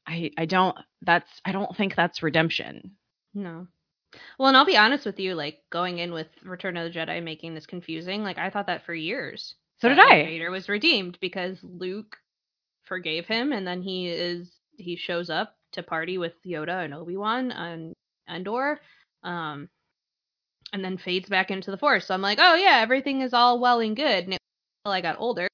[0.07, 2.91] I I don't that's I don't think that's redemption
[3.33, 3.67] No.
[4.39, 7.21] Well, and I'll be honest with you, like going in with Return of the Jedi
[7.21, 9.55] making this confusing, like I thought that for years.
[9.79, 10.23] So did I.
[10.23, 12.15] Vader was redeemed because Luke
[12.85, 17.17] forgave him, and then he is he shows up to party with Yoda and Obi
[17.17, 17.93] Wan on
[18.29, 18.79] Endor,
[19.23, 19.67] um,
[20.71, 22.07] and then fades back into the Force.
[22.07, 24.23] So I'm like, oh yeah, everything is all well and good.
[24.23, 24.39] And it,
[24.85, 25.49] until I got older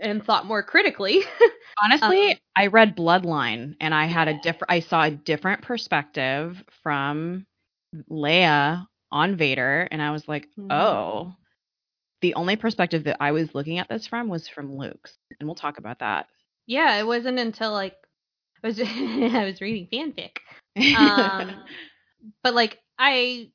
[0.00, 1.22] and thought more critically.
[1.82, 6.62] honestly Um, I read Bloodline and I had a different I saw a different perspective
[6.82, 7.46] from
[8.10, 10.70] Leia on Vader and I was like Mhm.
[10.70, 11.34] oh
[12.20, 15.54] the only perspective that I was looking at this from was from Luke's and we'll
[15.56, 16.26] talk about that
[16.66, 17.96] yeah, it wasn't until like
[18.62, 20.38] I was I was reading fanfic.
[20.96, 21.62] um
[22.42, 23.48] but like i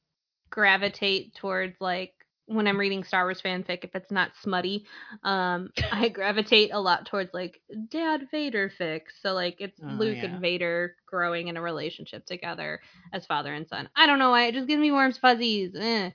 [0.49, 2.13] gravitate towards like
[2.47, 4.85] when i'm reading star wars fanfic if it's not smutty
[5.23, 9.01] um i gravitate a lot towards like dad vader fic.
[9.21, 10.25] So like it's Oh, luke yeah.
[10.25, 12.79] and vader growing in a relationship together
[13.13, 13.89] as father and son.
[13.95, 16.11] I don't know why it just gives me warm fuzzies eh.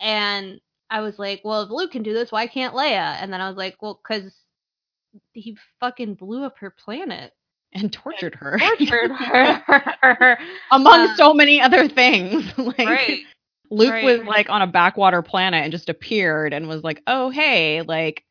[0.00, 3.16] and i was like well if luke can do this why can't leia?
[3.20, 4.34] And then i was like well because
[5.32, 7.32] he fucking blew up her planet
[7.72, 8.58] and tortured her.
[8.58, 10.38] tortured her.
[10.70, 13.20] Among Uh, so many other things like right
[13.70, 14.28] Luke right, was right.
[14.28, 18.24] like on a backwater planet and just appeared and was like oh hey like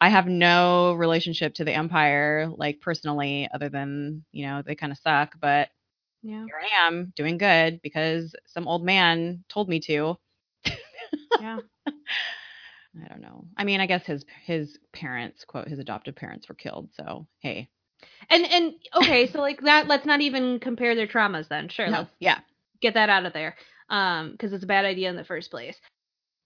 [0.00, 4.92] I have no relationship to the empire like personally other than you know they kind
[4.92, 5.68] of suck but
[6.22, 10.16] yeah here I am doing good because some old man told me to.
[11.40, 11.58] yeah
[13.02, 13.46] I don't know.
[13.56, 16.90] I mean, I guess his his parents, quote, his adoptive parents were killed.
[16.92, 17.68] So hey,
[18.30, 21.68] And and okay, so like that let's not even compare their traumas then.
[21.68, 22.38] Sure, no, let's yeah,
[22.80, 23.56] get that out of there.
[23.90, 25.78] Um because it's a bad idea in the first place.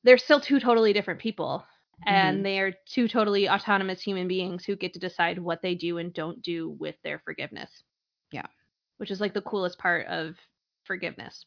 [0.04, 1.64] They're still two totally different people
[2.06, 2.44] and Mhm.
[2.44, 6.12] they are two totally autonomous human beings who get to decide what they do and
[6.14, 7.70] don't do with their forgiveness.
[8.32, 8.46] Yeah.
[8.98, 10.36] Which is like the coolest part of
[10.84, 11.44] forgiveness.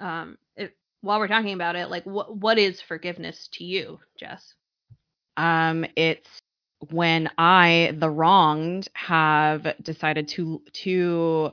[0.00, 4.54] Um it, while we're talking about it, like what what is forgiveness to you, Jess?
[5.36, 6.28] um, it's
[6.90, 11.52] when I, the wronged, have decided to to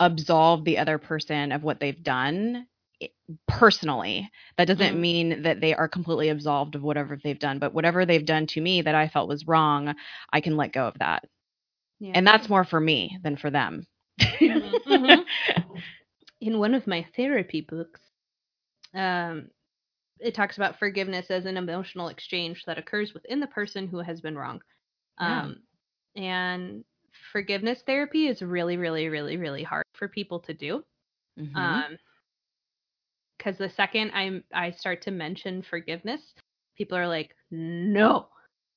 [0.00, 2.66] absolve the other person of what they've done
[3.48, 4.30] personally.
[4.56, 5.00] That doesn't Mm.
[5.00, 8.60] mean that they are completely absolved of whatever they've done, but whatever they've done to
[8.60, 9.94] me that I felt was wrong,
[10.32, 11.24] I can let go of that.
[12.00, 12.14] Yeah.
[12.14, 13.86] And that's more for me than for them.
[14.40, 15.24] mhm.
[16.40, 18.00] in one of my therapy books,
[18.94, 19.50] um,
[20.20, 24.20] it talks about forgiveness as an emotional exchange that occurs within the person who has
[24.20, 24.60] been wrong.
[25.20, 25.44] Yeah.
[25.44, 25.56] Um,
[26.16, 26.84] and
[27.32, 30.84] forgiveness therapy is really, really, really, really hard for people to do.
[31.36, 31.84] Mhm.
[31.86, 31.98] Um,
[33.46, 36.20] because the second I I start to mention forgiveness,
[36.76, 38.28] people are like, "No,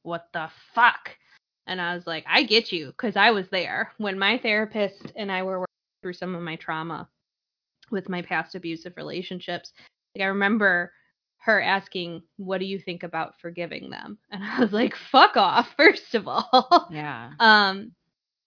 [0.04, 1.18] what the fuck?"
[1.66, 5.32] And I was like, "I get you," because I was there when my therapist and
[5.32, 5.66] I were working
[6.04, 7.10] through some of my trauma
[7.90, 9.74] with my past abusive relationships.
[10.16, 10.94] Like I remember
[11.40, 15.74] her asking, "What do you think about forgiving them?" And I was like, "Fuck off!"
[15.78, 17.32] First of all, yeah.
[17.40, 17.94] um,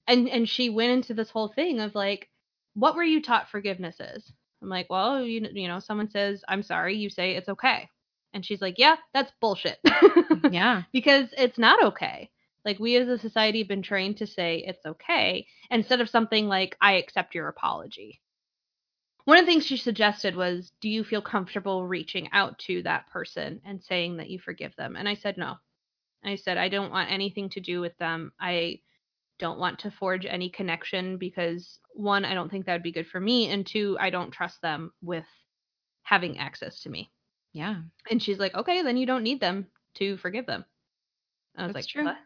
[0.06, 2.28] and and she went into this whole thing of like,
[2.74, 4.32] "What were you taught forgiveness is?"
[4.62, 7.90] I'm like, "Well, you you know, someone says I'm sorry, you say it's okay,"
[8.32, 10.84] and she's like, "Yeah, that's bullshit." Mm, yeah.
[10.92, 12.30] because it's not okay.
[12.64, 16.48] Like we as a society have been trained to say it's okay instead of something
[16.48, 18.20] like I accept your apology.
[19.24, 23.08] one of the things she suggested was, "Do you feel comfortable reaching out to that
[23.10, 25.58] person and saying that you forgive them?" And I said no.
[26.24, 28.32] I said I don't want anything to do with them.
[28.40, 28.80] I
[29.38, 33.06] don't want to forge any connection because one, I don't think that would be good
[33.08, 35.26] for me, and two, I don't trust them with
[36.02, 37.10] having access to me.
[37.52, 37.82] Yeah.
[38.10, 40.64] And she's like, "Okay, then you don't need them to forgive them."
[41.56, 42.04] I was That's like, true.
[42.04, 42.18] "What?"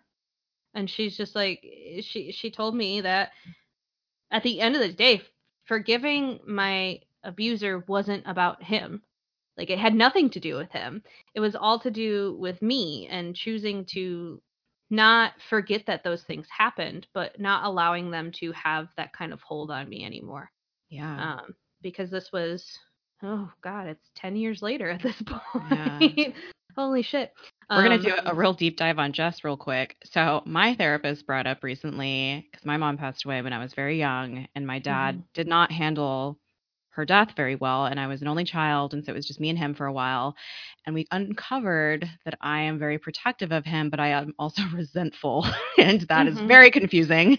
[0.75, 1.65] And she's just like,
[2.01, 3.33] she she told me that
[4.31, 5.23] at the end of the day,
[5.65, 9.03] forgiving my abuser wasn't about him.
[9.57, 11.03] Like it had nothing to do with him.
[11.35, 14.43] It was all to do with me and choosing to
[14.91, 19.41] not forget that those things happened, but not allowing them to have that kind of
[19.43, 20.51] hold on me anymore.
[20.91, 21.35] Yeah.
[21.35, 22.65] Um, because this was,
[23.23, 26.17] oh God, it's 10 years later at this point.
[26.17, 26.29] Yeah.
[26.77, 27.33] Holy shit.
[27.71, 29.97] We're going Um, to do a real deep dive on Jess real quick.
[30.05, 33.99] So, my therapist brought up recently because my mom passed away when I was very
[33.99, 36.39] young, and my dad did not handle
[36.97, 37.87] her death very well.
[37.87, 39.87] And I was an only child, and so it was just me and him for
[39.87, 40.35] a while.
[40.87, 45.47] And we uncovered that I am very protective of him, but I am also resentful.
[45.79, 46.49] and that is Mhm.
[46.49, 47.39] very confusing.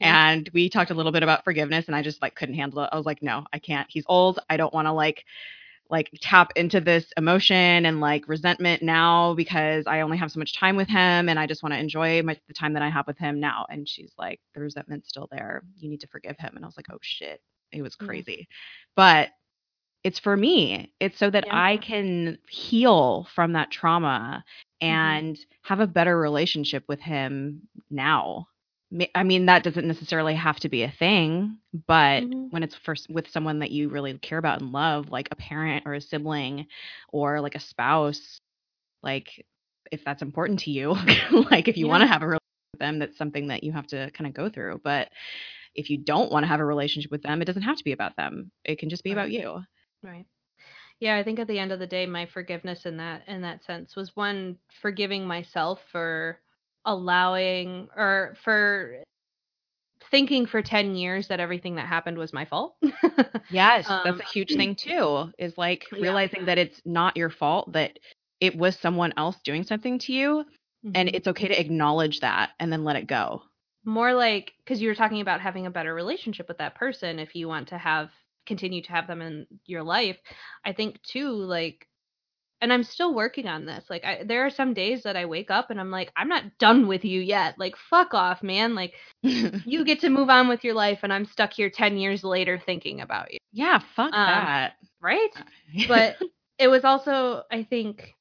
[0.00, 0.30] Yeah.
[0.30, 2.90] And we talked a little bit about forgiveness, and I just like couldn't handle it.
[2.92, 3.86] I was like, no, I can't.
[3.90, 4.38] He's old.
[4.50, 5.24] I don't want to like
[5.88, 10.52] like tap into this emotion and like resentment now because I only have so much
[10.58, 13.06] time with him and I just want to enjoy my, the time that I have
[13.06, 13.66] with him now.
[13.70, 15.62] And she's like, the resentment's still there.
[15.78, 16.56] You need to forgive him.
[16.56, 17.40] And I was like, oh shit,
[17.72, 18.06] it was Yeah.
[18.06, 18.48] crazy.
[18.96, 19.30] But
[20.04, 20.92] it's for me.
[21.00, 21.50] It's so that Yeah.
[21.50, 24.44] I can heal from that trauma
[24.88, 25.20] Mm-hmm.
[25.20, 28.46] and have a better relationship with him now.
[29.14, 32.50] I mean, that doesn't necessarily have to be a thing, but Mhm.
[32.50, 35.84] when it's first with someone that you really care about and love, like a parent
[35.86, 36.66] or a sibling
[37.12, 38.38] or like a spouse,
[39.02, 39.44] like
[39.90, 40.94] if that's important to you,
[41.50, 42.40] like if you want to have a relationship
[42.74, 44.80] with them, that's something that you have to kind of go through.
[44.84, 45.08] But
[45.76, 47.92] if you don't want to have a relationship with them, it doesn't have to be
[47.92, 48.50] about them.
[48.64, 49.16] It can just be Right.
[49.18, 49.62] about you.
[50.02, 50.26] Right.
[51.00, 53.64] Yeah, I think at the end of the day, my forgiveness in that in that
[53.64, 56.38] sense was one forgiving myself for
[56.84, 59.02] allowing or for
[60.10, 62.76] thinking for 10 years that everything that happened was my fault.
[63.48, 65.30] Yes, Um, that's a huge thing too.
[65.38, 66.00] Is like Yeah.
[66.00, 67.98] realizing that it's not your fault that
[68.40, 70.44] it was someone else doing something to you
[70.94, 71.14] and Mhm.
[71.14, 73.42] it's okay to acknowledge that and then let it go.
[73.86, 77.34] More like because you were talking about having a better relationship with that person if
[77.34, 78.10] you want to have
[78.46, 80.18] continue to have them in your life.
[80.64, 81.86] I think too like
[82.62, 85.50] and i'm still working on this like I, there are some days that i wake
[85.50, 87.58] up and i'm like i'm not done with you yet.
[87.58, 88.74] Like fuck off man.
[88.74, 92.24] Like you get to move on with your life and i'm stuck here 10 years
[92.24, 93.38] later thinking about you.
[93.52, 94.72] Yeah, fuck Um, that.
[95.00, 95.28] right?
[95.88, 96.16] But
[96.58, 98.14] it was also i think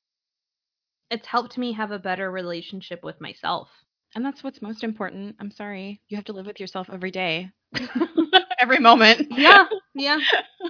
[1.09, 3.70] it's helped me have a better relationship with myself
[4.16, 5.36] and that's what's most important.
[5.39, 6.01] I'm sorry.
[6.09, 7.51] You have to live with yourself every day.
[8.59, 9.28] every moment.
[9.32, 10.20] yeah yeah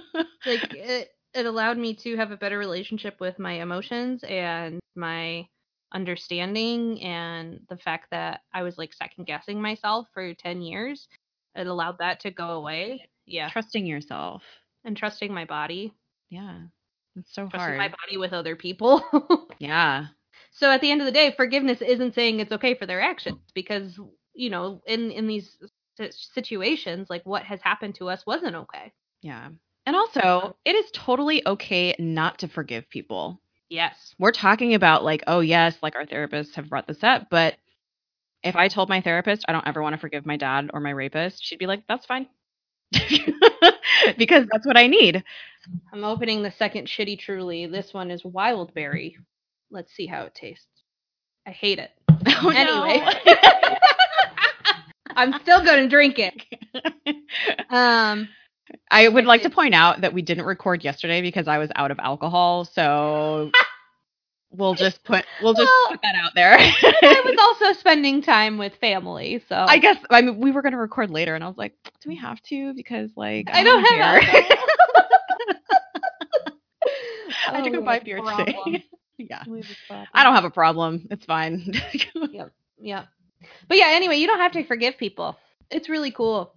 [0.46, 5.46] like it it allowed me to have a better relationship with my emotions and my
[5.92, 11.06] understanding and the fact that I was like second guessing myself for 10 years
[11.54, 14.42] it allowed that to go away yeah Trusting yourself.
[14.84, 15.92] and trusting my body
[16.30, 16.58] Yeah.
[17.16, 17.78] It's so trusting hard.
[17.78, 19.02] my body with other people
[19.58, 20.06] Yeah.
[20.56, 23.40] So at the end of the day forgiveness isn't saying it's okay for their actions
[23.54, 23.98] because
[24.34, 25.56] you know in in these
[26.34, 28.92] situations like what has happened to us wasn't okay
[29.22, 29.48] Yeah.
[29.86, 33.40] And also, it is totally okay not to forgive people.
[33.68, 37.54] yes we're talking about like, oh yes, like our therapists have brought this up, but
[38.42, 40.90] if I told my therapist I don't ever want to forgive my dad or my
[40.90, 42.26] rapist, she'd be like, that's fine.
[44.18, 45.22] because that's what I need.
[45.92, 47.66] I'm opening the second shitty truly.
[47.66, 49.16] This one is wild berry.
[49.70, 50.66] Let's see how it tastes.
[51.46, 51.90] I hate it.
[52.28, 53.06] Oh, Anyway.
[55.16, 56.34] I'm still gonna drink it.
[57.70, 58.28] Um
[58.90, 61.90] I would like to point out that we didn't record yesterday because I was out
[61.92, 63.50] of alcohol, so
[64.50, 66.56] we'll just put we'll just Well, put that out there.
[66.58, 70.78] I was also spending time with family, so I guess I mean we were gonna
[70.78, 72.74] record later, and I was like, do we have to?
[72.74, 74.22] Because like I don't have.
[77.48, 78.46] I had to Oh, go buy beer problem.
[78.46, 78.84] today.
[79.18, 80.08] Yeah, We have a problem.
[80.14, 81.06] I don't have a problem.
[81.10, 81.72] It's fine.
[82.78, 83.04] Yeah.
[83.68, 85.36] But yeah, anyway, you don't have to forgive people.
[85.70, 86.52] It's really cool.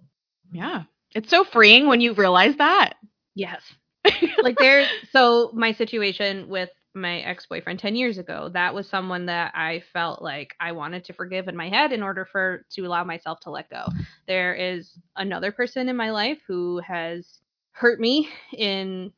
[0.52, 0.82] yeah,
[1.14, 2.94] it's so freeing when you realize that.
[3.34, 3.62] Yes.
[4.42, 9.52] like there so my situation with my ex-boyfriend 10 years ago that was someone that
[9.54, 13.04] i felt like i wanted to forgive in my head in order for to allow
[13.04, 13.84] myself to let go
[14.26, 17.40] there is another person in my life who has
[17.72, 19.12] hurt me in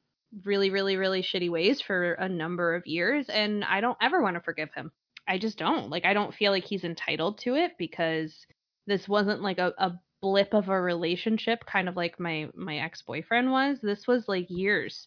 [0.44, 4.34] really really really shitty ways for a number of years and i don't ever want
[4.34, 4.90] to forgive him
[5.28, 8.34] i just don't like i don't feel like he's entitled to it because
[8.86, 13.02] this wasn't like a, a blip of a relationship, kind of like my my ex
[13.02, 13.78] boyfriend was.
[13.80, 15.06] This was like years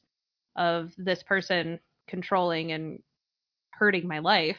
[0.57, 2.99] of this person controlling and
[3.71, 4.57] hurting my life.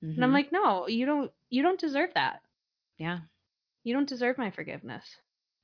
[0.00, 0.34] And I'm Mhm.
[0.34, 2.40] like, no, you don't you don't deserve that.
[2.98, 3.18] yeah.
[3.84, 5.04] You don't deserve my forgiveness.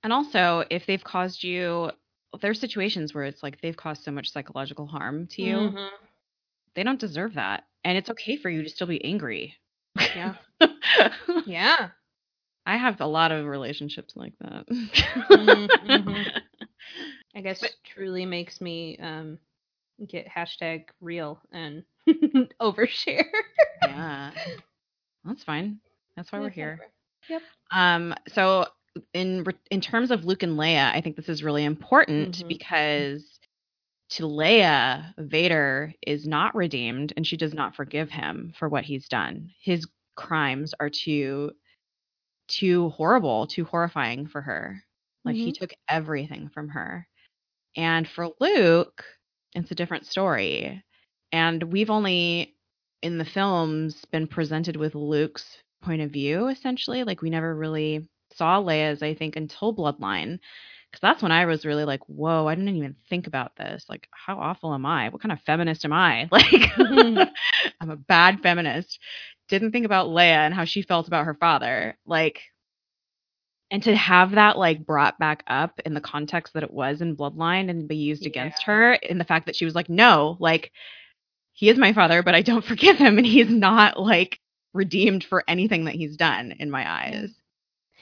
[0.02, 1.92] And also, if they've caused you,
[2.40, 5.88] there's situations where it's like they've caused so much psychological harm to you, Mhm.
[6.74, 7.64] they don't deserve that.
[7.84, 9.54] And it's okay for you to still be angry.
[9.98, 10.34] Yeah.
[11.46, 11.90] Yeah.
[12.66, 14.66] I have a lot of relationships like that.
[14.68, 16.26] mhm.
[17.34, 19.38] I guess But- truly makes me um
[20.06, 21.82] get hashtag real and
[22.60, 23.24] overshare.
[23.82, 24.30] yeah.
[25.24, 25.80] That's fine.
[26.16, 26.78] That's why we're here.
[27.28, 27.42] Yep.
[27.72, 28.66] Um, so
[29.14, 32.48] in in terms of Luke and Leia, I think this is really important Mhm.
[32.48, 33.38] because
[34.10, 39.08] to Leia, Vader is not redeemed, and she does not forgive him for what he's
[39.08, 39.50] done.
[39.60, 39.86] His
[40.16, 41.52] crimes are too
[42.48, 44.82] too horrible, too horrifying for her.
[45.24, 47.06] Like he took everything from her.
[47.76, 49.04] And for Luke,
[49.54, 50.82] it's a different story.
[51.32, 52.54] And we've only
[53.02, 57.04] in the films been presented with Luke's point of view essentially.
[57.04, 58.08] Like we never really
[58.38, 60.38] saw Leia's, I think, until Bloodline.
[60.90, 63.84] Because that's when I was really like, whoa, I didn't even think about this.
[63.90, 65.10] Like, how awful am I?
[65.10, 66.28] What kind of feminist am I?
[66.32, 67.24] Like, mm-hmm.
[67.80, 68.98] I'm a bad feminist.
[69.48, 71.98] Didn't think about Leia and how she felt about her father.
[72.06, 72.40] Like,
[73.70, 77.16] and to have that like brought back up in the context that it was in
[77.16, 80.72] Bloodline and be used against her in the fact that she was like, no, like,
[81.52, 84.40] he is my father, but I don't forgive him, and he's not like
[84.72, 87.30] redeemed for anything that he's done in my eyes.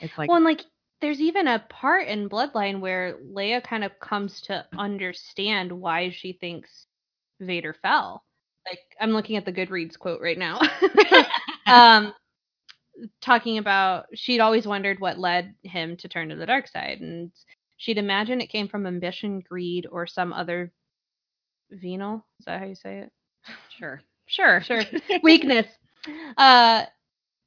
[0.01, 0.63] It's like, well, and like
[1.01, 6.33] there's even a part in Bloodline where Leia kind of comes to understand why she
[6.33, 6.87] thinks
[7.41, 8.25] Vader fell.
[8.69, 10.61] Like I'm looking at the Goodreads quote right now.
[11.67, 12.15] um
[13.21, 17.31] talking about she'd always wondered what led him to turn to the dark side and
[17.77, 20.73] she'd imagine it came from ambition, greed, or some other
[21.71, 22.25] venal.
[22.41, 23.13] Is that how you say it?
[23.69, 24.83] sure, sure, Sure.
[25.23, 25.67] Weakness.
[26.37, 26.85] Uh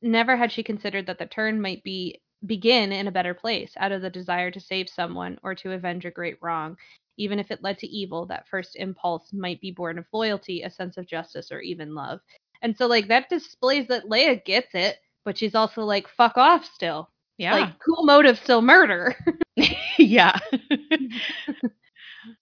[0.02, 3.92] never had she considered that the turn might be begin in a better place out
[3.92, 6.78] of the desire to save someone or to avenge a great wrong.
[7.18, 10.70] Even if it led to evil, that first impulse might be born of loyalty, a
[10.70, 12.20] sense of justice, or even love.
[12.62, 16.64] And so, like, that displays that Leia gets it, but she's also like, fuck off
[16.66, 17.10] still.
[17.38, 19.16] yeah, Like, cool motive, still murder.
[19.98, 20.38] yeah,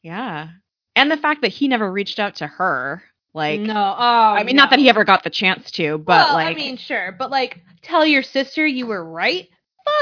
[0.04, 0.50] yeah,
[0.95, 3.95] and the fact that he never reached out to her, like, no.
[3.98, 6.54] Oh, I mean, not that he ever got the chance to, but well, like, I
[6.54, 9.48] mean, sure, but like, tell your sister you were right.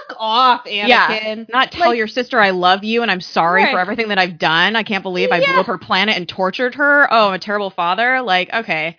[0.08, 0.88] Fuck off, Anakin.
[0.88, 4.18] Yeah, not tell like- your sister I love you and I'm sorry for everything that
[4.18, 4.76] I've done.
[4.76, 7.08] I can't believe I blew up her planet and tortured her.
[7.12, 8.22] Oh, I'm a terrible father.
[8.22, 8.98] Like, okay,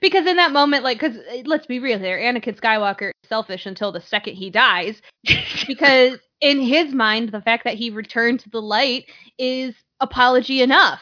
[0.00, 3.66] Because in that moment, like, because uh, let's be real here, Anakin Skywalker is selfish
[3.66, 5.00] until the second he dies.
[5.66, 9.06] Because in his mind, the fact that he returned to the light
[9.38, 11.00] is apology enough.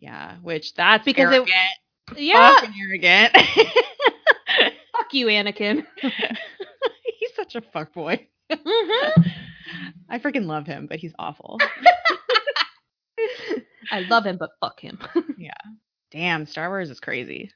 [0.00, 1.48] yeah, which that's Because it-
[2.16, 3.36] Yeah, Fucking arrogant.
[4.96, 5.86] fuck you, Anakin.
[7.50, 8.26] such a fuckboy.
[8.52, 9.20] hmm
[10.10, 11.58] I freaking love him, but he's awful.
[13.90, 14.98] I love him, but fuck him.
[15.38, 15.52] Yeah.
[16.10, 17.52] Damn, Star Wars is crazy.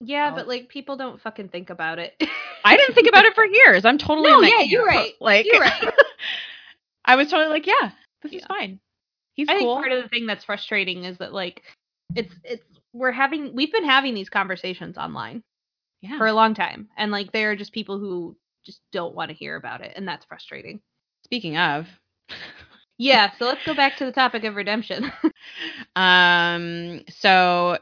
[0.00, 0.36] yeah, Oh.
[0.36, 2.14] but like people don't fucking think about it.
[2.64, 3.84] I didn't think about it for years.
[3.84, 5.12] I'm totally No, that yeah, you're right.
[5.20, 5.92] Like, You're right.
[7.04, 7.90] I was totally like, yeah,
[8.22, 8.80] this is fine.
[9.34, 9.76] He's I think cool.
[9.76, 11.62] part of the thing that's frustrating is that like
[12.14, 15.42] it's it's we're having we've been having these conversations online
[16.00, 16.16] yeah.
[16.16, 18.36] for a long time and like there are just people who
[18.66, 20.80] just don't want to hear about it and that's frustrating.
[21.24, 21.86] Speaking of,
[22.98, 25.12] Yeah, so let's go back to the topic of redemption.
[25.94, 27.78] Um, so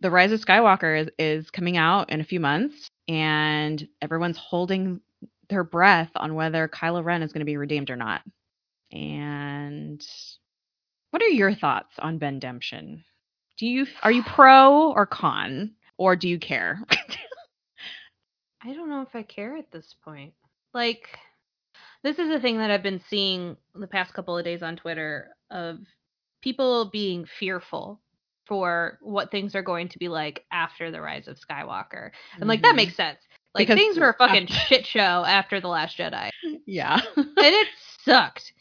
[0.00, 5.00] the Rise of Skywalker is, is coming out in a few months, and everyone's holding
[5.48, 8.22] their breath on whether Kylo Ren is going to be redeemed or not.
[8.92, 10.04] And
[11.10, 13.04] what are your thoughts on Bendemption?
[13.58, 16.80] Do you are you pro or con, or do you care?
[18.66, 20.32] I don't know if I care at this point.
[20.74, 21.08] Like
[22.02, 25.30] this is a thing that I've been seeing the past couple of days on Twitter
[25.50, 25.78] of
[26.42, 28.00] people being fearful
[28.46, 32.10] for what things are going to be like after the rise of Skywalker.
[32.38, 32.76] And like that Mhm.
[32.76, 33.18] makes sense.
[33.54, 36.30] Like Because- things were a fucking shit show after the last Jedi.
[36.66, 37.68] yeah, and it
[38.04, 38.52] sucked.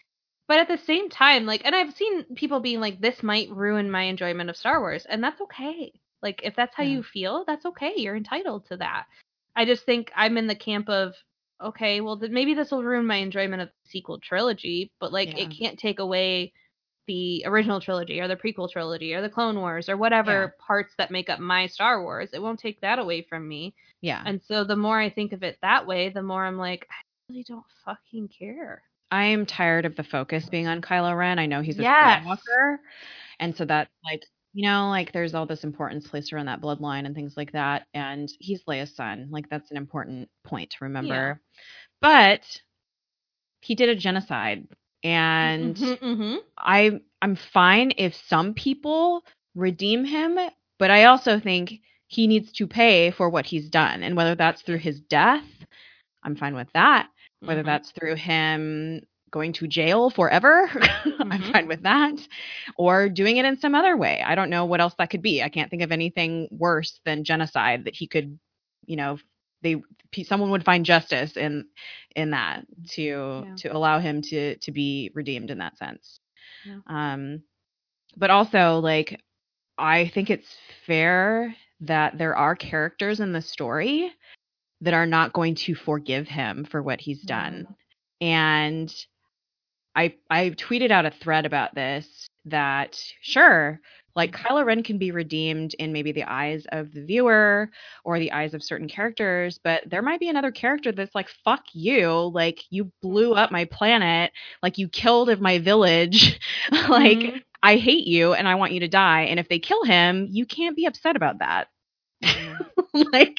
[0.47, 3.89] But at the same time, like, and I've seen people being like, this might ruin
[3.89, 5.91] my enjoyment of Star Wars, and that's okay.
[6.21, 6.89] Like, if that's how Yeah.
[6.97, 7.93] you feel, that's okay.
[7.97, 9.05] You're entitled to that.
[9.55, 11.13] I just think I'm in the camp of,
[11.63, 15.29] okay, well, then maybe this will ruin my enjoyment of the sequel trilogy, but like,
[15.39, 16.51] it can't take away
[17.07, 21.11] the original trilogy or the prequel trilogy or the Clone Wars or whatever parts that
[21.11, 22.31] make up my Star Wars.
[22.33, 23.75] It won't take that away from me.
[24.01, 24.21] yeah.
[24.25, 26.95] And so the more I think of it that way, the more I'm like, I
[27.29, 28.81] really don't fucking care.
[29.11, 31.37] I am tired of the focus being on Kylo Ren.
[31.37, 32.25] I know he's a Yes.
[32.25, 32.77] Skywalker,
[33.39, 34.23] and so that's like
[34.55, 37.87] you know like there's all this importance placed around that bloodline and things like that.
[37.93, 39.29] And he's Leia's son.
[39.31, 41.13] Like that's an important point to remember.
[41.13, 41.35] Yeah.
[42.01, 42.61] But
[43.61, 44.67] he did a genocide,
[45.03, 46.43] and Mhm, mhm.
[46.57, 49.23] I I'm fine if some people
[49.55, 50.37] redeem him,
[50.79, 54.61] but I also think he needs to pay for what he's done, and whether that's
[54.63, 55.45] through his death,
[56.23, 57.09] I'm fine with that.
[57.45, 57.65] Whether Mhm.
[57.65, 59.01] that's through him
[59.31, 60.69] going to jail forever,
[61.29, 61.51] I'm Mhm.
[61.51, 62.15] fine with that,
[62.77, 64.21] or doing it in some other way.
[64.25, 65.41] I don't know what else that could be.
[65.43, 68.37] I can't think of anything worse than genocide that he could,
[68.85, 69.17] you know,
[69.61, 69.81] they
[70.23, 71.65] someone would find justice in
[72.15, 73.55] in that to Yeah.
[73.57, 76.19] to allow him to to be redeemed in that sense.
[76.65, 76.79] Yeah.
[76.87, 77.43] Um,
[78.17, 79.19] but also like
[79.77, 80.55] I think it's
[80.85, 84.11] fair that there are characters in the story
[84.81, 87.67] that are not going to forgive him for what he's done.
[88.21, 88.93] And
[89.95, 93.79] I I tweeted out a thread about this that sure,
[94.15, 97.69] like Kylo Ren can be redeemed in maybe the eyes of the viewer
[98.03, 101.63] or the eyes of certain characters, but there might be another character that's like fuck
[101.73, 104.31] you, like you blew up my planet,
[104.63, 106.39] like you killed my village,
[106.89, 107.43] like Mhm.
[107.63, 109.23] I hate you and I want you to die.
[109.23, 111.67] And if they kill him, you can't be upset about that.
[112.21, 112.69] Mhm.
[112.93, 113.37] like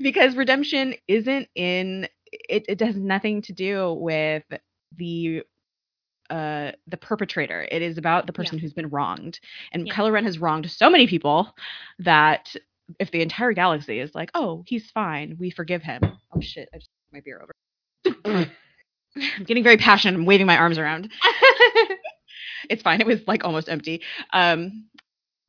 [0.00, 4.44] because redemption isn't in it, it has nothing to do with
[4.96, 5.42] the
[6.30, 7.66] uh the perpetrator.
[7.70, 8.36] It is about the Yeah.
[8.36, 9.40] person who's been wronged.
[9.72, 9.94] And Yeah.
[9.94, 11.54] Kylo Ren has wronged so many people
[11.98, 12.54] that
[12.98, 15.36] if the entire galaxy is like oh he's fine.
[15.38, 16.00] We forgive him.
[16.34, 16.68] Oh shit.
[16.74, 17.52] I just my beer over.
[19.16, 20.18] I'm getting very passionate.
[20.18, 21.10] I'm waving my arms around.
[22.70, 23.00] It's fine.
[23.02, 24.00] It was like almost empty.
[24.32, 24.86] Um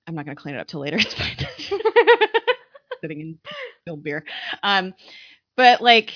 [0.08, 0.98] i'm not to clean it up till later.
[1.00, 1.38] It's fine.
[3.02, 3.40] Sitting in
[3.82, 4.24] spilled beer.
[4.64, 4.94] Um,
[5.58, 6.12] but like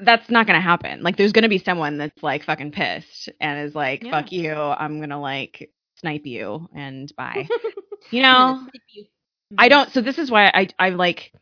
[0.00, 1.02] that's not gonna happen.
[1.02, 4.10] Like there's gonna be someone that's like fucking pissed and is like, Yeah.
[4.10, 7.48] fuck you, I'm gonna like snipe you and bye.
[8.10, 8.66] You know?
[8.88, 9.04] you.
[9.58, 11.32] I don't so this is why I I like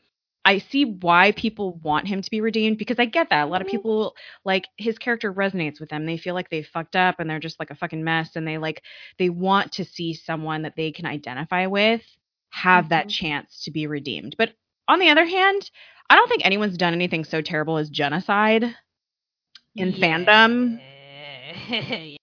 [0.44, 3.44] I see why people want him to be redeemed because I get that.
[3.44, 3.72] A lot of Mhm.
[3.72, 4.14] people
[4.44, 6.06] like his character resonates with them.
[6.06, 8.58] They feel like they fucked up and they're just like a fucking mess and they
[8.58, 8.82] like
[9.18, 12.02] they want to see someone that they can identify with
[12.50, 13.10] have that Mhm.
[13.10, 14.34] chance to be redeemed.
[14.38, 14.54] But
[14.90, 15.70] on the other hand,
[16.10, 18.76] I don't think anyone's done anything so terrible as genocide
[19.76, 20.80] in fandom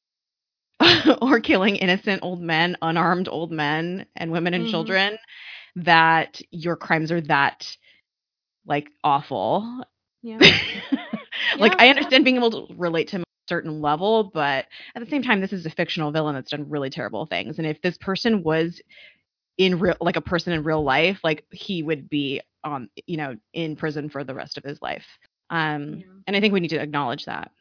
[1.22, 4.72] or killing innocent old men, unarmed old men and women and Mhm.
[4.72, 5.18] children
[5.76, 7.66] that your crimes are that
[8.66, 9.84] like awful.
[10.22, 10.38] yeah.
[11.60, 11.90] like Yeah, I yeah.
[11.90, 14.66] understand being able to relate to a certain level, but
[14.96, 17.58] at the same time this is a fictional villain that's done really terrible things.
[17.58, 18.82] And if this person was
[19.58, 23.36] in real like a person in real life, like he would be um you know
[23.54, 25.06] in prison for the rest of his life.
[25.50, 26.06] Um Yeah.
[26.28, 27.52] and I think we need to acknowledge that.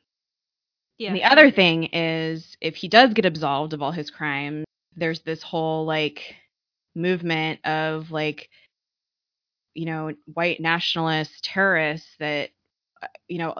[0.99, 1.09] Yeah.
[1.09, 4.64] And the other thing is, if he does get absolved of all his crimes,
[4.97, 6.34] there's this whole like
[6.94, 8.49] movement of like,
[9.74, 12.51] you know, white nationalist terrorists that,
[13.03, 13.55] uh, you know,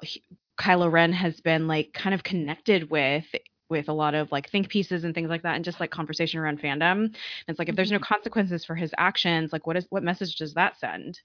[0.59, 3.25] Kylo Ren has been like kind of connected with
[3.69, 6.41] with a lot of like think pieces and things like that and just like conversation
[6.41, 7.05] around fandom.
[7.05, 7.17] And
[7.49, 8.15] it's like if there's no mm-hmm.
[8.15, 11.19] consequences for his actions, like what is what message does that send?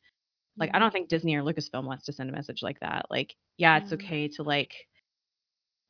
[0.58, 3.06] Like I don't think Disney or Lucasfilm wants to send a message like that.
[3.10, 4.74] Like, yeah, it's okay to like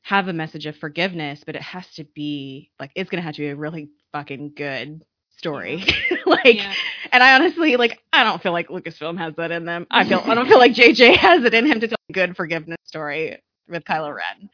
[0.04, 3.41] have a message of forgiveness, but it has to be like it's gonna have to
[3.41, 5.04] be a really fucking good
[5.38, 5.84] story.
[6.26, 6.74] like Yeah.
[7.12, 9.88] and I honestly like I don't feel like Lucasfilm has that in them.
[9.89, 12.36] I feel I don't feel like JJ has it in him to tell a good
[12.36, 14.49] forgiveness story with Kylo Ren.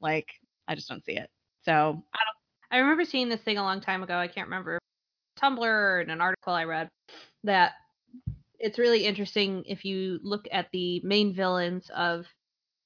[0.00, 0.28] Like
[0.66, 1.30] I just don't see it.
[1.68, 2.70] So I don't.
[2.70, 4.16] I remember seeing this thing a long time ago.
[4.16, 4.78] I can't remember
[5.38, 6.88] Tumblr in an article I read
[7.44, 7.72] that
[8.58, 12.26] it's really interesting if you look at the main villains of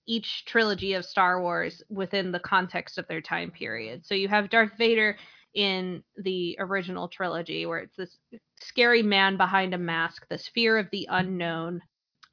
[0.07, 4.05] each trilogy of Star Wars within the context of their time period.
[4.05, 5.17] So you have Darth Vader
[5.55, 8.19] in the original trilogy where it's this
[8.61, 11.81] scary man behind a mask, this fear of the unknown,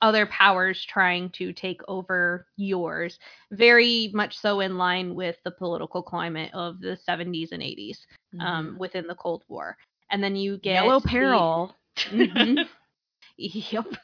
[0.02, 3.20] other powers trying to take over yours,
[3.52, 7.98] very much so in line with the political climate of the 70s and 80s
[8.40, 9.76] um, within the Cold War.
[10.12, 10.86] And then you get Mm-hmm.
[10.86, 11.76] Yellow the- Peril.
[11.98, 12.66] Mhm.
[13.38, 13.86] yep.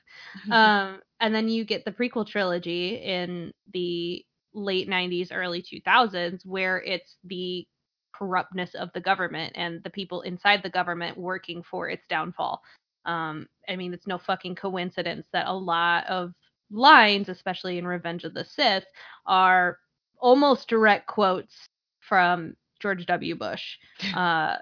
[0.51, 6.81] Um, and then you get the prequel trilogy in the late 90s, early 2000s, where
[6.81, 7.65] it's the
[8.13, 12.61] corruptness of the government and the people inside the government working for its downfall.
[13.05, 16.33] Um, I mean, it's no fucking coincidence that a lot of
[16.71, 18.85] lines, especially in Revenge of the Sith,
[19.25, 19.79] are
[20.19, 21.53] almost direct quotes
[21.99, 23.35] from George W.
[23.35, 23.77] Bush.
[24.15, 24.57] Uh,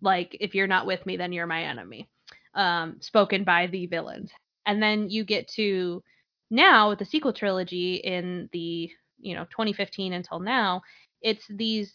[0.00, 2.08] like, if you're not with me, then you're my enemy.
[2.54, 4.30] Um, spoken by the villains.
[4.64, 6.02] And then you get to
[6.50, 8.90] now with the sequel trilogy in the
[9.20, 10.82] you know 2015 until now
[11.20, 11.92] it's these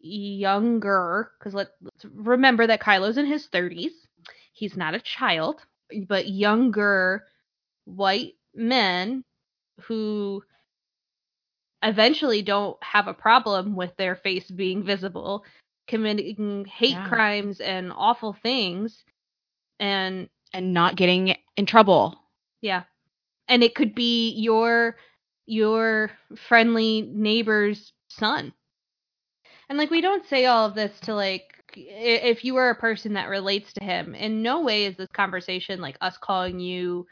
[0.00, 3.92] younger because let, let's remember that Kylo's in his 30s.
[4.58, 5.66] He's not a child,
[6.08, 7.26] but younger
[7.84, 9.24] white men
[9.82, 10.42] who
[11.82, 15.44] eventually don't have a problem with their face being visible,
[15.88, 17.04] committing hate Yeah.
[17.04, 19.04] crimes and awful things.
[19.80, 22.18] And and not getting in trouble.
[22.60, 22.84] yeah.
[23.48, 24.96] And it could be your
[25.46, 28.52] your friendly neighbor's son.
[29.68, 33.12] And like we don't say all of this to like if you are a person
[33.14, 37.06] that relates to him, in no way is this conversation like us calling you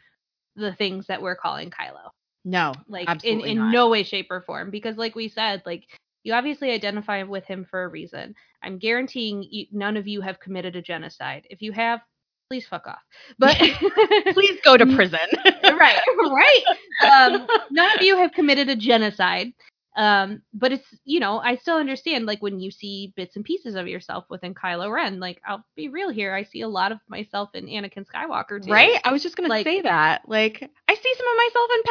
[0.57, 2.11] the things that we're calling Kylo.
[2.45, 3.73] No, Like absolutely in, in not.
[3.73, 4.71] no way, shape, or form.
[4.71, 5.85] Because like we said, like
[6.23, 8.35] you obviously identify with him for a reason.
[8.63, 11.47] I'm guaranteeing you, none of you have committed a genocide.
[11.51, 12.01] If you have,
[12.49, 13.01] please fuck off.
[13.39, 13.57] But
[14.33, 15.19] Please go to prison.
[15.65, 15.99] right,
[16.31, 16.63] right.
[17.05, 19.53] Um, none of you have committed a genocide.
[19.97, 23.75] Um, but it's you know I still understand like when you see bits and pieces
[23.77, 25.19] of yourself within Kylo Ren.
[25.21, 28.71] Like I'll be real here, I see a lot of myself in Anakin Skywalker too.
[28.71, 29.01] Right?
[29.05, 30.29] I was just gonna Like- say that.
[30.29, 31.83] Like, I see some of myself in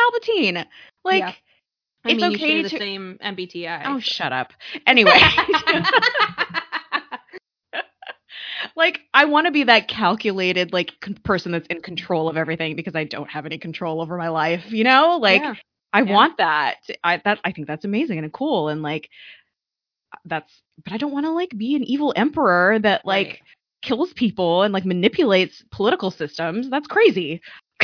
[0.61, 0.65] Palpatine.
[1.03, 1.33] Like, Yeah.
[2.07, 2.77] I it's mean, you okay share the to.
[2.77, 3.81] same MBTI.
[3.87, 4.53] oh, shut up.
[4.85, 5.11] Anyway,
[8.75, 12.75] like, I want to be that calculated, like, con- person that's in control of everything
[12.75, 14.71] because I don't have any control over my life.
[14.71, 15.55] You know, like, Yeah.
[15.95, 16.13] I yeah.
[16.13, 16.75] want that.
[17.03, 19.09] I that I think that's amazing and cool and like,
[20.25, 20.51] that's.
[20.83, 23.39] But I don't want to like be an evil emperor that like Right.
[23.81, 26.69] kills people and like manipulates political systems.
[26.69, 27.41] That's crazy.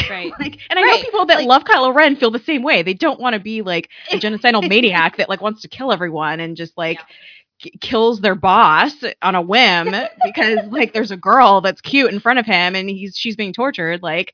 [0.09, 0.31] right.
[0.39, 2.83] Like, and I know people that Like- love Kylo Ren feel the same way.
[2.83, 6.39] They don't want to be like a genocidal maniac that like wants to kill everyone
[6.39, 6.99] and just like
[7.61, 9.93] k- kills their boss on a whim
[10.23, 13.53] because like there's a girl that's cute in front of him and he's she's being
[13.53, 14.01] tortured.
[14.03, 14.33] Like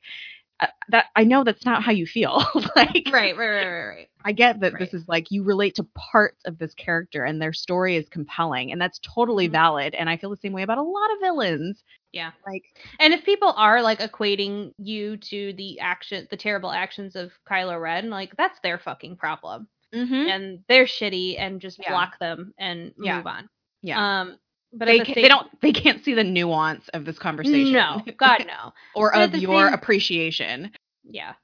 [0.88, 2.42] that, I know that's not how you feel.
[2.76, 4.08] like, right, right, right, right, right.
[4.24, 4.80] I get that Right.
[4.80, 8.72] this is like you relate to parts of this character and their story is compelling
[8.72, 9.52] and that's totally Mhm.
[9.52, 9.94] valid.
[9.94, 11.82] And I feel the same way about a lot of villains.
[12.12, 12.32] Yeah.
[12.46, 12.64] Like,
[13.00, 17.80] And if people are like equating you to the action, the terrible actions of Kylo
[17.80, 20.14] Ren, like that's their fucking problem, mm-hmm.
[20.28, 21.90] and they're shitty, and just Yeah.
[21.90, 23.18] block them and Yeah.
[23.18, 23.48] move on.
[23.82, 24.20] yeah.
[24.22, 24.38] Um,
[24.72, 27.72] but they the ca- same, they don't they can't see the nuance of this conversation.
[27.72, 28.72] No, God no.
[28.94, 30.72] or But of your same- appreciation.
[31.04, 31.34] Yeah.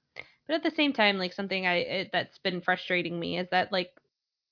[0.47, 3.73] But at the same time, like something I it, that's been frustrating me is that
[3.73, 3.91] like,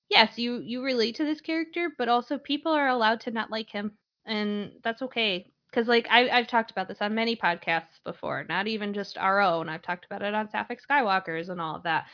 [0.09, 3.69] yes, you you relate to this character, but also people are allowed to not like
[3.69, 3.91] him,
[4.25, 5.51] and that's okay.
[5.69, 9.39] Because like I I've talked about this on many podcasts before, not even just our
[9.39, 9.69] own.
[9.69, 12.05] I've talked about it on Sapphic Skywalkers and all of that.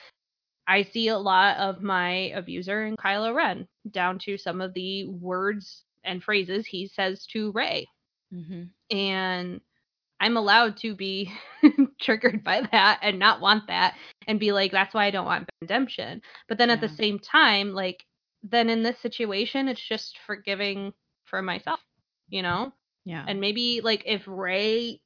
[0.67, 5.05] I see a lot of my abuser in Kylo Ren, down to some of the
[5.05, 7.87] words and phrases he says to Rey
[8.33, 8.95] Mm-hmm.
[8.95, 9.59] and
[10.19, 11.31] I'm allowed to be
[12.01, 13.95] triggered by that and not want that
[14.27, 16.21] and be like, that's why I don't want redemption.
[16.47, 18.03] But then at the same time, like,
[18.43, 20.93] then in this situation, it's just forgiving
[21.25, 21.79] for myself,
[22.27, 22.73] you know?
[23.05, 23.23] Yeah.
[23.27, 25.01] And maybe, like, if Rey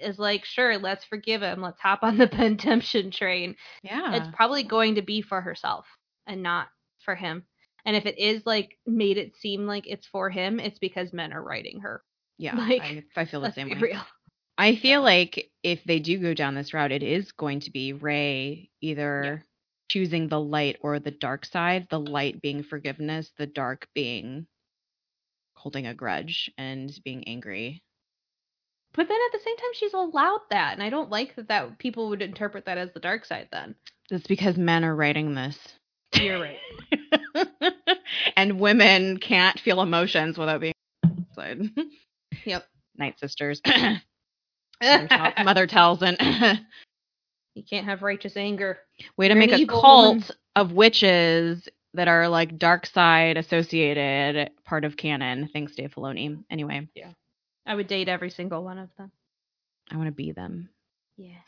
[0.00, 4.14] is like, sure, let's forgive him, let's hop on the redemption train, yeah.
[4.14, 5.86] it's probably going to be for herself
[6.26, 6.68] and not
[7.04, 7.44] for him.
[7.86, 11.32] And if it is like made it seem like it's for him, it's because men
[11.32, 12.02] are writing her.
[12.38, 12.56] yeah.
[12.68, 13.80] like, I, I feel the Let's same be way.
[13.80, 14.02] real.
[14.58, 17.92] I feel like if they do go down this route, it is going to be
[17.92, 19.42] Rey either
[19.88, 21.86] choosing the light or the dark side.
[21.90, 24.46] The light being forgiveness, the dark being
[25.54, 27.82] holding a grudge and being angry.
[28.94, 31.48] But then at the same time, she's allowed that, and I don't like that.
[31.48, 33.48] That people would interpret that as the dark side.
[33.52, 33.74] Then
[34.10, 35.58] That's because men are writing this.
[36.14, 36.58] you're right.
[38.36, 40.74] and women can't feel emotions without being
[41.34, 41.70] side.
[42.44, 42.66] Yep.
[43.00, 43.60] Nightsisters.
[45.44, 46.16] Mother Talzin
[47.56, 48.78] you can't have righteous anger.
[49.16, 50.24] way to You're make a cult woman.
[50.54, 55.48] of witches that are like dark side associated part of canon.
[55.52, 56.44] Thanks, Dave Filoni.
[56.50, 57.12] Anyway, Yeah.
[57.64, 59.10] I would date every single one of them.
[59.90, 60.68] I want to be them.
[61.16, 61.40] Yeah.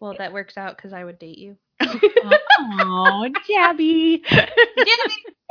[0.00, 1.56] well, that works out because I would date you.
[1.82, 4.22] Oh, Jabby.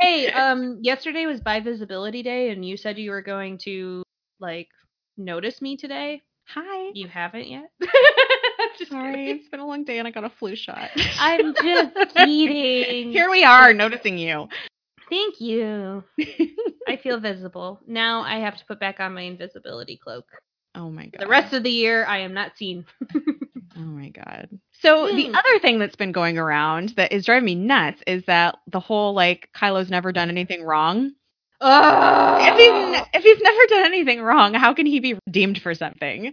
[0.00, 4.02] hey, um, yesterday was bi visibility day, and you said you were going to
[4.38, 4.68] like
[5.16, 6.22] notice me today.
[6.54, 6.90] Hi.
[6.94, 7.70] You haven't yet.
[8.78, 9.36] Just Sorry, kidding.
[9.36, 10.90] it's been a long day and I got a flu shot.
[11.18, 13.12] I'm just kidding.
[13.12, 14.48] Here we are, noticing you.
[15.08, 16.02] Thank you.
[16.88, 17.80] I feel visible.
[17.86, 20.24] Now I have to put back on my invisibility cloak.
[20.74, 21.20] Oh my god.
[21.20, 22.84] The rest of the year, I am not seen.
[23.76, 24.48] Oh my god.
[24.72, 25.34] So the Hmm.
[25.34, 29.14] other thing that's been going around that is driving me nuts is that the whole
[29.14, 31.12] like Kylo's never done anything wrong.
[31.60, 35.74] oh, If he's if he's never done anything wrong, how can he be redeemed for
[35.74, 36.32] something?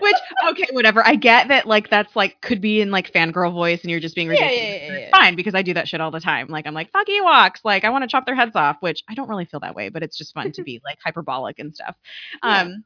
[0.00, 0.14] Which
[0.50, 1.06] okay, whatever.
[1.06, 4.14] I get that like that's like could be in like fangirl voice and you're just
[4.14, 4.68] being Yeah, ridiculous.
[4.82, 5.16] yeah, yeah, It's.
[5.16, 6.48] Fine because I do that shit all the time.
[6.48, 7.60] Like I'm like fuck Ewoks.
[7.64, 9.88] Like I want to chop their heads off, which I don't really feel that way,
[9.88, 11.96] but it's just fun to be like hyperbolic and stuff.
[12.44, 12.62] Yeah.
[12.62, 12.84] Um,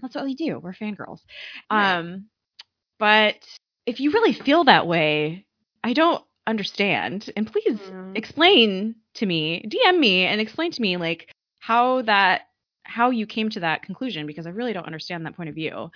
[0.00, 0.58] that's what we do.
[0.58, 1.20] We're fangirls.
[1.70, 1.96] Right.
[1.96, 2.26] Um,
[2.98, 3.36] but
[3.86, 5.46] if you really feel that way,
[5.82, 7.30] I don't understand.
[7.36, 8.16] And please Mm.
[8.16, 12.42] explain to me, DM me, and explain to me like how that
[12.86, 15.90] how you came to that conclusion because I really don't understand that point of view.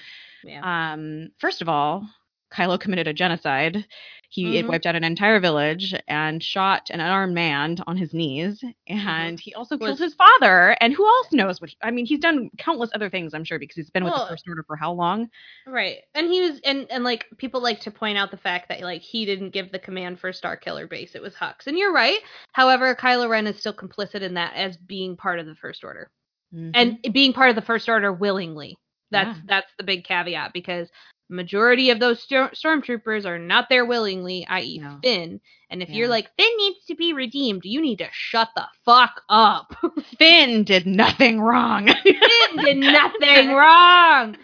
[0.44, 0.92] yeah.
[0.92, 2.06] Um, first of all,
[2.52, 3.86] Kylo committed a genocide.
[4.28, 4.68] He it Mhm.
[4.68, 9.54] wiped out an entire village and shot an unarmed man on his knees, and he
[9.54, 10.76] also killed his father.
[10.80, 11.70] And who else knows what?
[11.70, 14.26] He, I mean, he's done countless other things, I'm sure, because he's been with the
[14.28, 15.30] First Order for how long?
[15.66, 15.98] Right.
[16.14, 19.02] And he was and and like people like to point out the fact that like
[19.02, 21.14] he didn't give the command for Starkiller base.
[21.14, 21.66] It was Hux.
[21.68, 22.18] And you're right.
[22.52, 26.08] However, Kylo Ren is still complicit in that as being part of the First Order.
[26.54, 26.70] Mhm.
[26.74, 28.76] And being part of the First Order willingly.
[29.10, 29.42] That's Yeah.
[29.46, 30.88] that's the big caveat because
[31.28, 34.78] majority of those stor- stormtroopers are not there willingly, i.e.
[34.78, 34.98] No.
[35.02, 35.40] Finn.
[35.70, 35.96] And if Yeah.
[35.96, 39.72] you're like Finn needs to be redeemed, you need to shut the fuck up.
[40.18, 41.86] Finn did nothing wrong.
[41.88, 44.36] Finn did nothing wrong.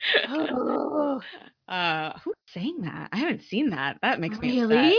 [1.68, 3.08] uh, who's saying that?
[3.12, 3.98] I haven't seen that.
[4.02, 4.76] That makes me upset.
[4.76, 4.98] really?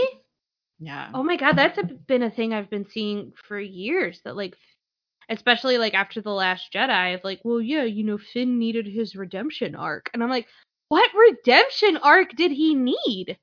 [0.80, 1.10] Yeah.
[1.12, 4.20] Oh my god, that's a, been a thing I've been seeing for years.
[4.24, 4.54] That like,
[5.28, 9.16] especially like after the Last Jedi, of like, well, yeah, you know, Finn needed his
[9.16, 10.46] redemption arc, and I'm like,
[10.88, 13.38] what redemption arc did he need?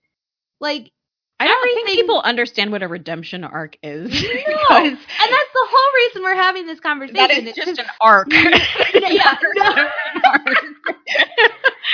[0.59, 0.91] Like,
[1.37, 4.75] I don't think people understand what a redemption arc is no.
[4.77, 4.99] and that's
[5.53, 7.15] the whole reason we're having this conversation.
[7.17, 8.27] that is It's just an arc.
[8.31, 9.87] yeah, no.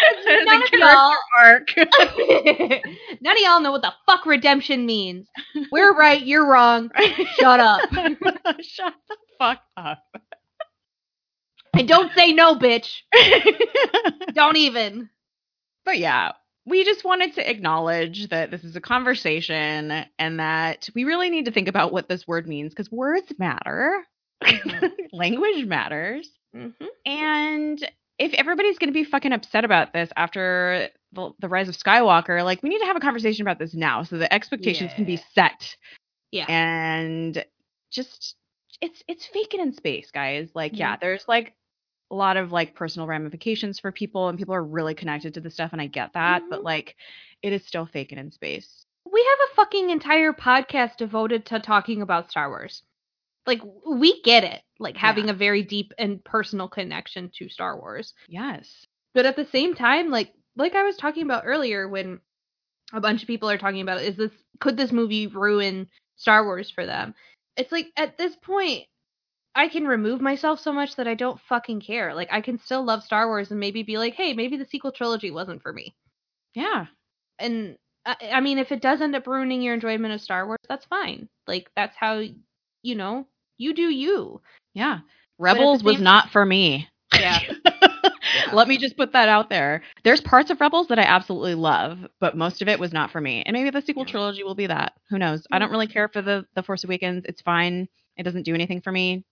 [0.03, 1.69] It's None a of y'all- arc.
[3.21, 5.27] None of y'all know what the fuck redemption means.
[5.71, 6.91] We're right, you're wrong.
[7.39, 7.81] Shut up.
[8.61, 10.03] Shut the fuck up.
[11.73, 13.01] And don't say no, bitch.
[14.33, 15.09] Don't even.
[15.85, 16.33] but yeah,
[16.65, 21.45] we just wanted to acknowledge that this is a conversation and that we really need
[21.45, 24.03] to think about what this word means because words matter,
[24.43, 24.91] Mhm.
[25.13, 26.29] language matters.
[26.55, 26.85] Mm-hmm.
[27.05, 31.75] And if everybody's going to be fucking upset about this after the, the rise of
[31.77, 35.05] Skywalker, like we need to have a conversation about this now so the expectations can
[35.05, 35.75] be set.
[36.31, 36.45] Yeah.
[36.47, 37.43] And
[37.91, 38.35] just
[38.81, 40.49] it's it's vacant in space, guys.
[40.53, 40.99] Like yeah, Mhm.
[41.01, 41.53] there's like
[42.11, 45.49] a lot of like personal ramifications for people and people are really connected to the
[45.49, 46.65] stuff and I get that, but Mhm.
[46.65, 46.95] like
[47.41, 48.85] it is still vacant in space.
[49.11, 52.83] We have a fucking entire podcast devoted to talking about Star Wars.
[53.47, 54.61] Like, we get it.
[54.77, 55.31] Like, having Yeah.
[55.31, 58.13] a very deep and personal connection to Star Wars.
[58.27, 58.85] Yes.
[59.15, 62.19] But at the same time, like, like I was talking about earlier when
[62.93, 66.69] a bunch of people are talking about is this, could this movie ruin Star Wars
[66.69, 67.15] for them?
[67.57, 68.85] It's like, at this point,
[69.55, 72.13] I can remove myself so much that I don't fucking care.
[72.13, 74.91] Like, I can still love Star Wars and maybe be like, hey, maybe the sequel
[74.91, 75.93] trilogy wasn't for me.
[76.55, 76.85] Yeah.
[77.39, 80.59] and I, I mean, if it does end up ruining your enjoyment of Star Wars,
[80.67, 81.29] that's fine.
[81.47, 82.23] Like that's how
[82.83, 83.27] you know
[83.57, 84.41] you do you.
[84.73, 84.99] Yeah.
[85.37, 86.87] Rebels was same- not for me.
[87.19, 87.39] Yeah.
[88.53, 89.83] Let me just put that out there.
[90.05, 93.19] There's parts of Rebels that I absolutely love, but most of it was not for
[93.19, 93.43] me.
[93.45, 94.11] And maybe the sequel Yeah.
[94.11, 94.93] trilogy will be that.
[95.09, 95.45] Who knows?
[95.51, 95.59] I mm.
[95.59, 97.25] don't really care for the the Force Awakens.
[97.27, 97.87] It's fine.
[98.15, 99.25] It doesn't do anything for me.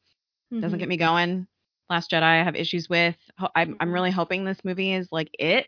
[0.62, 0.80] Doesn't Mm-hmm.
[0.80, 1.48] get me going.
[1.90, 3.16] Last Jedi I have issues with.
[3.56, 5.68] I'm I'm really hoping this movie is like it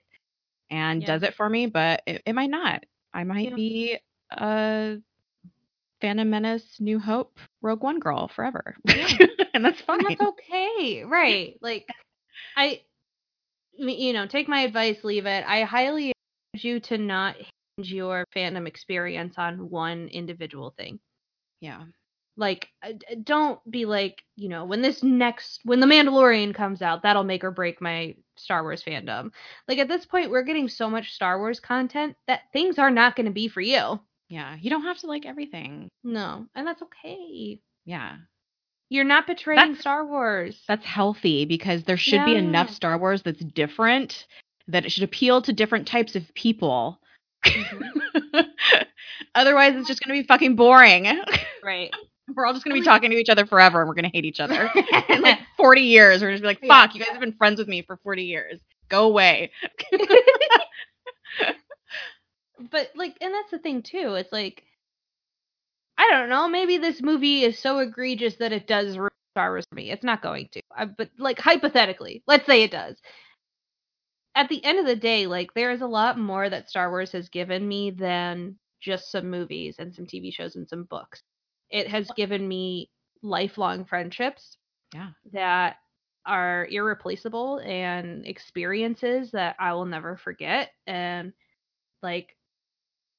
[0.70, 1.08] and Yeah.
[1.08, 2.84] does it for me, but it, it might not.
[3.14, 3.56] I might Yeah.
[3.56, 3.98] be
[4.32, 4.98] a
[6.02, 8.76] Phantom Menace, New Hope, Rogue One girl forever.
[8.86, 9.08] Yeah.
[9.54, 10.00] and that's fine.
[10.00, 11.58] And that's okay, right?
[11.62, 11.88] Like
[12.56, 12.82] I,
[13.74, 15.44] you know, take my advice, leave it.
[15.48, 16.12] I highly
[16.54, 17.36] encourage you to not
[17.78, 21.00] hinge your fandom experience on one individual thing.
[21.62, 21.84] yeah.
[22.38, 27.04] Like uh, don't be like you know when this next when the mandalorian comes out
[27.04, 29.32] that'll make or break my star wars fandom
[29.68, 33.16] like at this point we're getting so much star wars content that things are not
[33.16, 34.56] going to be for you Yeah.
[34.60, 35.90] You don't have to like everything.
[36.04, 38.16] no and that's okay Yeah.
[38.90, 43.22] you're not betraying That's- star wars That's healthy because there should be enough Star Wars
[43.24, 44.26] that's different
[44.70, 47.00] that it should appeal to different types of people.
[49.36, 51.08] Otherwise, it's just going to be fucking boring.
[51.64, 51.92] right
[52.36, 54.12] We're all just going to be talking to each other forever and we're going to
[54.12, 54.70] hate each other.
[55.10, 57.68] In like 40 years, we're to be like, fuck, you guys have been friends with
[57.68, 58.60] me for 40 years.
[58.90, 59.52] Go away.
[62.70, 64.64] but like and that's the thing too it's like
[65.98, 69.66] i don't know maybe this movie is so egregious that it does ruin star wars
[69.70, 72.98] for me it's not going to I, but like hypothetically let's say it does
[74.36, 77.12] at the end of the day like there is a lot more that star wars
[77.14, 81.24] has given me than just some movies and some tv shows and some books
[81.72, 82.90] it has given me
[83.24, 84.58] lifelong friendships
[84.94, 85.10] Yeah.
[85.34, 85.78] that
[86.26, 90.72] are irreplaceable and experiences that I will never forget.
[90.86, 91.34] And
[92.04, 92.36] like,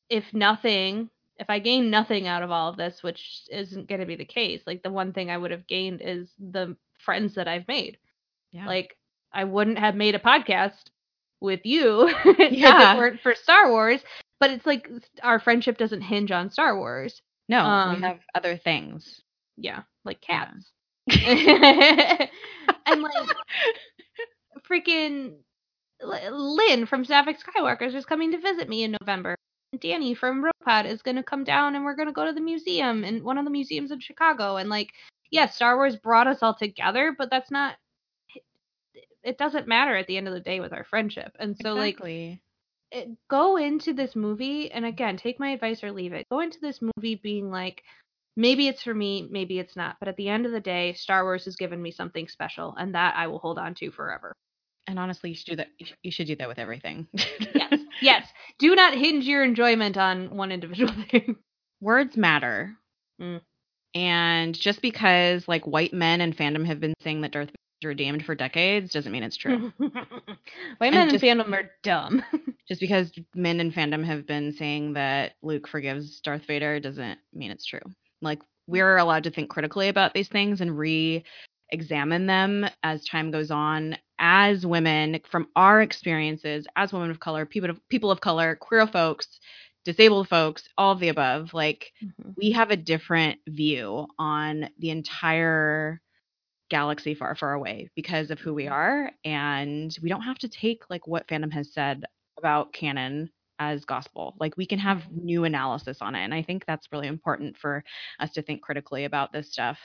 [0.09, 4.07] if nothing, if I gain nothing out of all of this, which isn't going to
[4.07, 7.49] be the case, like the one thing I would have gained is the friends that
[7.49, 7.99] I've made.
[8.53, 8.67] Yeah.
[8.67, 8.97] Like,
[9.33, 10.91] I wouldn't have made a podcast
[11.41, 14.03] with you if it weren't for Star Wars.
[14.39, 14.89] But it's like
[15.23, 17.23] our friendship doesn't hinge on Star Wars.
[17.53, 19.21] No, um, we have other things.
[19.57, 20.47] Yeah, like Yeah.
[20.47, 20.73] cats.
[22.87, 23.29] and like
[24.69, 25.35] freaking
[26.03, 29.37] Lynn from Sapphic Skywalkers is coming to visit me in November.
[29.81, 32.41] Danny from Ropod is going to come down and we're going to go to the
[32.41, 34.57] museum and one of the museums in Chicago.
[34.57, 34.91] And like,
[35.31, 37.77] yeah, Star Wars brought us all together, but that's not.
[39.23, 41.37] It doesn't matter at the end of the day with our friendship.
[41.39, 42.33] And so like exactly.
[42.33, 42.39] it,
[43.29, 46.81] go into this movie and again take my advice or leave it go into this
[46.81, 47.83] movie being like
[48.37, 51.25] maybe it's for me maybe it's not but at the end of the day star
[51.25, 54.33] wars has given me something special and that i will hold on to forever
[54.89, 55.69] and honestly, you should do that.
[56.03, 57.07] you should do that with everything.
[57.55, 58.27] yes yes
[58.59, 61.37] do not hinge your enjoyment on one individual thing
[61.83, 62.77] Words matter.
[63.21, 63.41] Mm.
[63.95, 67.51] And just because like white men and fandom have been saying that Darth
[67.83, 69.73] Is redeemed for decades doesn't mean it's true.
[70.79, 72.23] white men in fandom are dumb
[72.69, 77.51] just because men in fandom have been saying that Luke forgives Darth Vader doesn't mean
[77.51, 77.81] it's true.
[78.21, 83.51] Like we're allowed to think critically about these things and re-examine them as time goes
[83.51, 88.55] on as women from our experiences as women of color, people of people of color,
[88.55, 89.41] queer folks,
[89.85, 91.53] disabled folks, all of the above.
[91.53, 92.31] Like mm-hmm.
[92.37, 96.01] we have a different view on the entire
[96.73, 100.83] galaxy far far away because of who we are and we don't have to take
[100.91, 102.03] like what fandom has said
[102.39, 104.35] about canon as gospel.
[104.41, 107.85] Like we can have new analysis on it and i think that's really important for
[108.21, 109.79] us to think critically about this stuff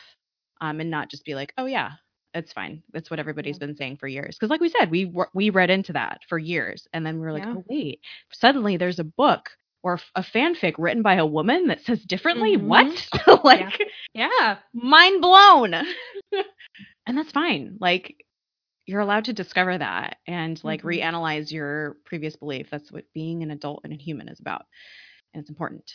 [0.62, 1.92] um, and not just be like oh yeah
[2.34, 2.84] it's fine.
[2.94, 4.36] That's what everybody's been saying for years.
[4.38, 7.34] Because like we said we we read into that for years and then we are
[7.34, 7.56] like Yeah.
[7.58, 8.00] oh wait
[8.32, 9.50] suddenly there's a book
[9.84, 12.68] or a fanfic written by a woman that says differently Mhm.
[12.68, 13.08] what
[13.44, 13.82] like
[14.14, 15.74] yeah mind blown.
[17.06, 17.78] and that's fine.
[17.80, 18.16] Like
[18.86, 21.00] you're allowed to discover that and like Mhm.
[21.02, 22.68] reanalyze your previous belief.
[22.72, 24.66] That's what being an adult and a human is about.
[25.34, 25.90] And it's important.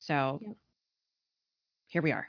[0.00, 0.56] So Yep.
[1.88, 2.26] here we are.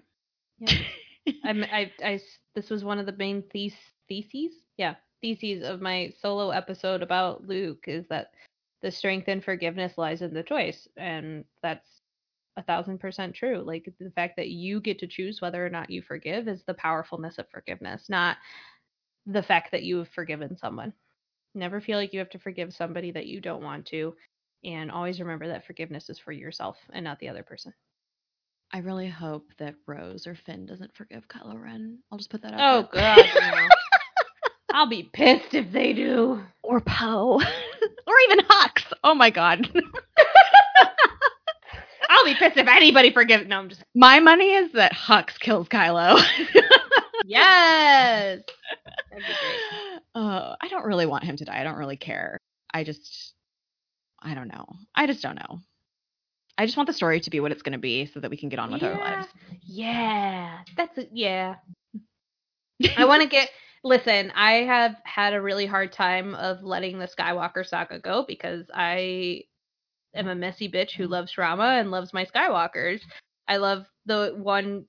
[0.59, 0.73] Yeah.
[1.43, 2.19] I'm, I, I
[2.55, 3.73] this was one of the main thes-
[4.07, 8.31] theses, yeah, theses of my solo episode about Luke is that
[8.81, 12.01] the strength and forgiveness lies in the choice, and that's
[12.57, 13.63] a thousand percent true.
[13.65, 16.73] Like the fact that you get to choose whether or not you forgive is the
[16.73, 18.37] powerfulness of forgiveness, not
[19.25, 20.93] the fact that you have forgiven someone.
[21.55, 24.15] Never feel like you have to forgive somebody that you don't want to,
[24.63, 27.73] and always remember that forgiveness is for yourself and not the other person.
[28.71, 31.99] I really hope that Rose or Finn doesn't forgive Kylo Ren.
[32.11, 32.93] I'll just put that out Oh there.
[32.93, 33.67] God, no.
[34.71, 36.41] I'll be pissed if they do.
[36.63, 37.41] Or Poe.
[38.07, 38.83] or even Hux.
[39.03, 39.69] Oh my god.
[42.09, 43.47] I'll be pissed if anybody forgives.
[43.47, 43.83] No, I'm just.
[43.95, 46.19] my money is that Hux kills Kylo.
[47.25, 48.41] Yes.
[49.11, 50.01] That'd be great.
[50.15, 51.59] Uh, I don't really want him to die.
[51.59, 52.39] I don't really care.
[52.73, 53.33] I just,
[54.19, 54.65] I don't know.
[54.95, 55.59] I just don't know.
[56.57, 58.37] I just want the story to be what it's going to be so that we
[58.37, 59.27] can get on with our lives.
[59.63, 61.09] Yeah, that's it.
[61.13, 61.55] Yeah.
[62.97, 63.49] I want to get.
[63.83, 68.65] Listen, I have had a really hard time of letting the Skywalker saga go because
[68.73, 69.43] I
[70.13, 73.01] am a messy bitch who loves drama and loves my Skywalkers.
[73.47, 74.85] I love the one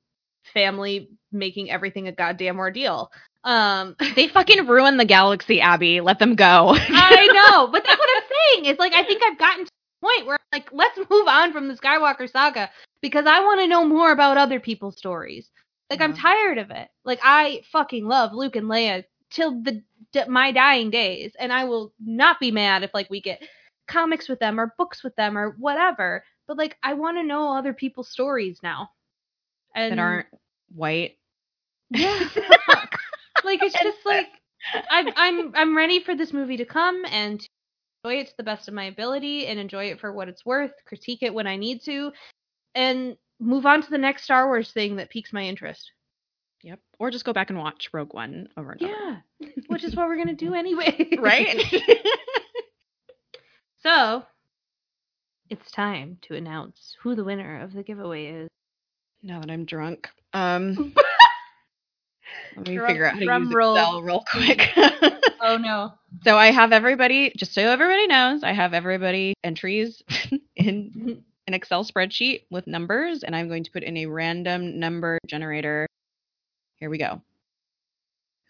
[0.55, 3.11] family making everything a goddamn ordeal.
[3.45, 6.01] Um, They fucking ruined the galaxy, Abby.
[6.01, 6.74] Let them go.
[6.76, 8.64] I know, but that's what I'm saying.
[8.66, 11.68] It's like I think I've gotten to the point where like let's move on from
[11.68, 12.70] the Skywalker saga
[13.03, 15.51] because I want to know more about other people's stories.
[15.91, 16.22] Like I'm mm-hmm.
[16.22, 16.88] tired of it.
[17.05, 19.82] Like I fucking love Luke and Leia till the
[20.12, 23.43] d- my dying days, and I will not be mad if like we get
[23.88, 26.24] comics with them or books with them or whatever.
[26.47, 28.91] But like I want to know other people's stories now.
[29.74, 30.26] And that aren't
[30.74, 31.18] white.
[31.91, 32.28] yeah.
[33.45, 34.28] like it's just like
[34.91, 37.49] I'm I'm I'm ready for this movie to come and to
[38.05, 40.72] enjoy it to the best of my ability and enjoy it for what it's worth,
[40.86, 42.12] critique it when I need to,
[42.74, 45.91] and move on to the next Star Wars thing that piques my interest.
[46.62, 46.78] Yep.
[46.99, 48.93] Or just go back and watch Rogue One over and over.
[49.41, 49.49] Yeah.
[49.68, 51.09] Which is what we're gonna do anyway.
[51.18, 51.64] Right?
[53.82, 54.22] so
[55.49, 58.49] it's time to announce who the winner of the giveaway is.
[59.22, 60.09] now that I'm drunk.
[60.32, 60.95] Um
[62.57, 63.74] let me Drum- figure out how to drum use roll.
[63.76, 64.70] Excel real quick.
[65.41, 65.95] Oh no.
[66.22, 70.03] so I have everybody, just so everybody knows, I have everybody entries
[70.57, 75.18] in an Excel spreadsheet with numbers, and I'm going to put in a random number
[75.26, 75.86] generator.
[76.76, 77.20] Here we go.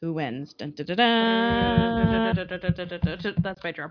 [0.00, 0.54] Who wins?
[0.54, 2.36] Dun, dun, dun, dun.
[3.42, 3.90] That's my drum.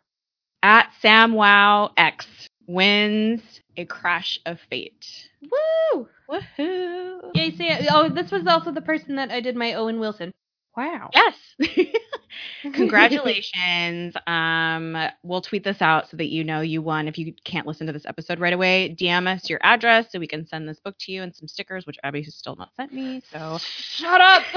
[0.64, 2.26] At Sam Wow X
[2.68, 3.42] wins
[3.78, 5.06] a crash of fate.
[5.42, 6.08] Woo!
[6.30, 7.32] Woohoo!
[7.34, 7.86] Yay, Sam.
[7.90, 10.32] Oh, this was also the person that I did my Owen Wilson.
[10.76, 11.10] Wow.
[11.14, 11.36] Yes.
[12.74, 14.16] Congratulations.
[14.28, 17.08] um, we'll tweet this out so that you know you won.
[17.08, 20.28] If you can't listen to this episode right away, DM us your address so we
[20.28, 22.94] can send this book to you and some stickers, which Abby has still not sent
[22.94, 23.22] me.
[23.32, 24.44] So Shut up.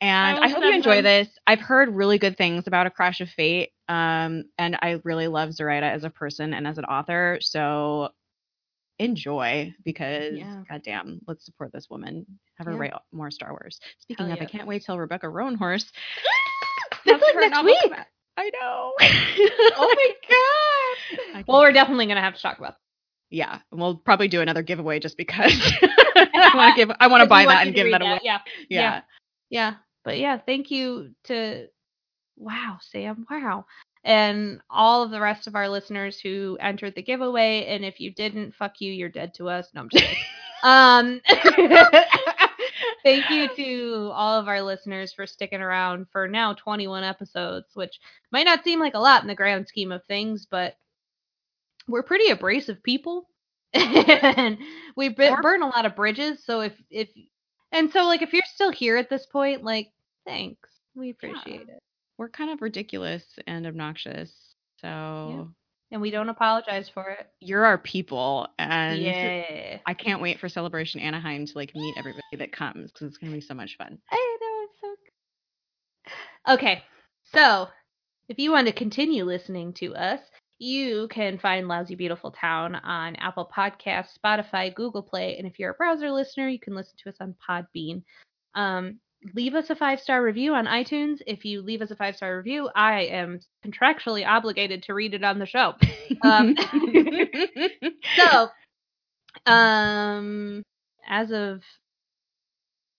[0.00, 1.04] and I I, hope you enjoy them.
[1.04, 1.28] this.
[1.46, 3.70] I've heard really good things about A Crash of Fate.
[3.88, 7.38] Um, and I really love Zoraida as a person and as an author.
[7.40, 8.10] So
[8.98, 10.62] enjoy because Yeah.
[10.68, 12.24] goddamn, let's support this woman.
[12.56, 12.78] Have her Yeah.
[12.78, 13.80] write more Star Wars.
[14.00, 15.90] Speaking Hell of, I can't wait till Rebecca Roanhorse.
[17.04, 17.92] That's like her next week.
[18.36, 18.92] I know.
[19.76, 20.10] Oh my
[21.34, 21.44] god.
[21.46, 22.76] Well, we're definitely gonna have to talk about.
[23.30, 26.96] yeah, and we'll probably do another giveaway just because I want to give.
[27.00, 28.20] I want to buy that and give read that away.
[28.22, 28.38] Yeah.
[28.68, 28.80] Yeah.
[28.80, 29.00] yeah.
[29.50, 29.74] Yeah.
[30.04, 31.66] But yeah, thank you to
[32.36, 33.26] wow, Sam.
[33.30, 33.66] Wow.
[34.04, 37.64] And all of the rest of our listeners who entered the giveaway.
[37.66, 39.68] And if you didn't, fuck you, you're dead to us.
[39.74, 40.22] No, I'm just kidding.
[40.62, 41.20] um
[43.04, 48.00] thank you to all of our listeners for sticking around for now 21 episodes, which
[48.32, 50.76] might not seem like a lot in the grand scheme of things, but
[51.86, 53.28] we're pretty abrasive people.
[53.74, 54.58] and
[54.96, 56.44] we b- burn a lot of bridges.
[56.44, 57.08] So if, if,
[57.72, 59.90] and so like if you're still here at this point, like,
[60.24, 60.70] thanks.
[60.94, 61.82] We appreciate it.
[62.18, 64.30] We're kind of ridiculous and obnoxious,
[64.80, 65.50] so
[65.90, 67.28] And we don't apologize for it.
[67.40, 69.78] you're our people, and yeah.
[69.86, 73.32] I can't wait for Celebration Anaheim to like meet everybody that comes because it's gonna
[73.32, 73.98] be so much fun.
[74.10, 74.94] I know it's so
[76.46, 76.54] good.
[76.54, 76.82] Okay,
[77.32, 77.68] so
[78.28, 80.20] if you want to continue listening to us,
[80.58, 85.72] you can find Lousy Beautiful Town on Apple Podcasts, Spotify, Google Play, and if you're
[85.72, 88.02] a browser listener, you can listen to us on Podbean.
[88.54, 89.00] Um,
[89.32, 91.18] leave us a five star review on iTunes.
[91.26, 95.24] If you leave us a five star review, I am contractually obligated to read it
[95.24, 95.74] on the show.
[96.22, 96.54] Um,
[98.16, 98.48] so,
[99.46, 100.62] um,
[101.08, 101.60] as of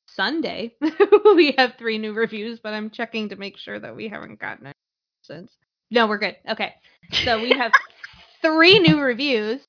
[0.08, 0.74] Sunday,
[1.36, 4.68] we have three new reviews, but I'm checking to make sure that we haven't gotten
[4.68, 4.76] it
[5.22, 5.52] since.
[5.92, 6.36] No, we're good.
[6.50, 6.74] Okay,
[7.24, 7.72] so we have
[8.42, 9.62] three new reviews.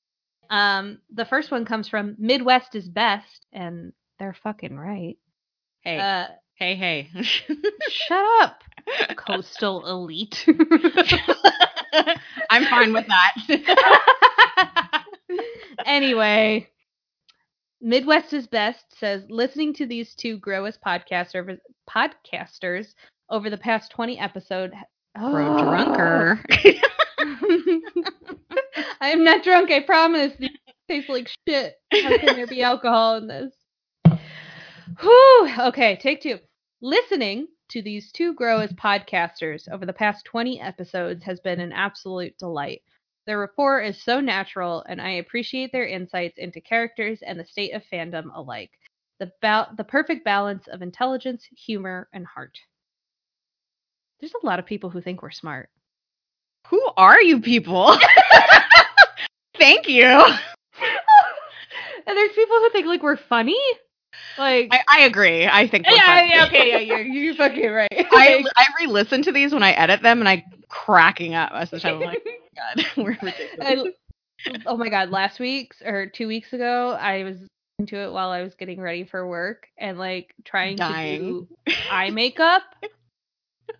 [0.49, 5.17] Um, the first one comes from Midwest is best, and they're fucking right.
[5.81, 6.25] hey, Uh,
[6.57, 7.09] hey, hey!
[7.89, 8.61] shut up,
[9.15, 10.45] coastal elite.
[12.49, 15.03] I'm fine with that.
[15.85, 16.67] anyway,
[17.79, 21.57] Midwest is best says listening to these two grow as podcaster
[21.89, 22.87] podcasters
[23.29, 24.73] over the past 20 episode.
[25.15, 26.43] Bro, drunker.
[28.99, 30.33] I am not drunk, I promise.
[30.39, 30.49] These
[30.89, 31.75] taste like shit.
[31.91, 33.53] How can there be alcohol in this?
[34.99, 35.49] Whew.
[35.59, 36.39] Okay, take two.
[36.81, 41.71] Listening to these two grow as podcasters over the past 20 episodes has been an
[41.71, 42.83] absolute delight.
[43.25, 47.71] Their rapport is so natural, and I appreciate their insights into characters and the state
[47.73, 48.69] of fandom alike.
[49.19, 52.59] The, ba- the perfect balance of intelligence, humor, and heart.
[54.19, 55.69] There's a lot of people who think we're smart.
[56.67, 57.97] Who are you people?
[59.57, 60.05] Thank you.
[60.05, 60.35] and
[62.05, 63.59] there's people who think like we're funny.
[64.37, 65.47] Like I, I agree.
[65.47, 65.87] I think.
[65.87, 67.87] we're yeah, yeah, okay, yeah, you're you're fucking right.
[67.91, 71.79] I I re-listen to these when I edit them, and I cracking up most of
[71.79, 71.95] the time.
[71.95, 73.93] I'm like, oh God, we're ridiculous.
[74.45, 77.37] I, oh my god, last week's or two weeks ago, I was
[77.79, 81.19] into it while I was getting ready for work and like trying Dying.
[81.19, 82.63] to do eye makeup.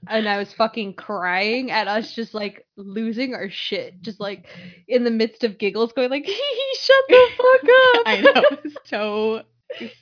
[0.09, 4.45] And I was fucking crying at us just like losing our shit, just like
[4.87, 9.43] in the midst of giggles, going like, "Shut the fuck up!" I know it's so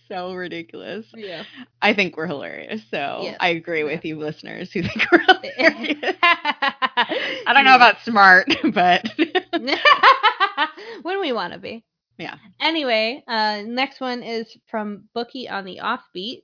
[0.07, 1.05] so ridiculous.
[1.15, 1.43] Yeah.
[1.81, 2.81] I think we're hilarious.
[2.91, 3.37] So Yeah.
[3.39, 3.85] I agree Yeah.
[3.85, 6.15] with you, listeners, who think we're hilarious.
[6.21, 9.09] I don't know about smart, but
[11.01, 11.83] when we want to be.
[12.17, 12.35] Yeah.
[12.61, 16.43] Anyway, uh, next one is from Bookie on the Offbeat.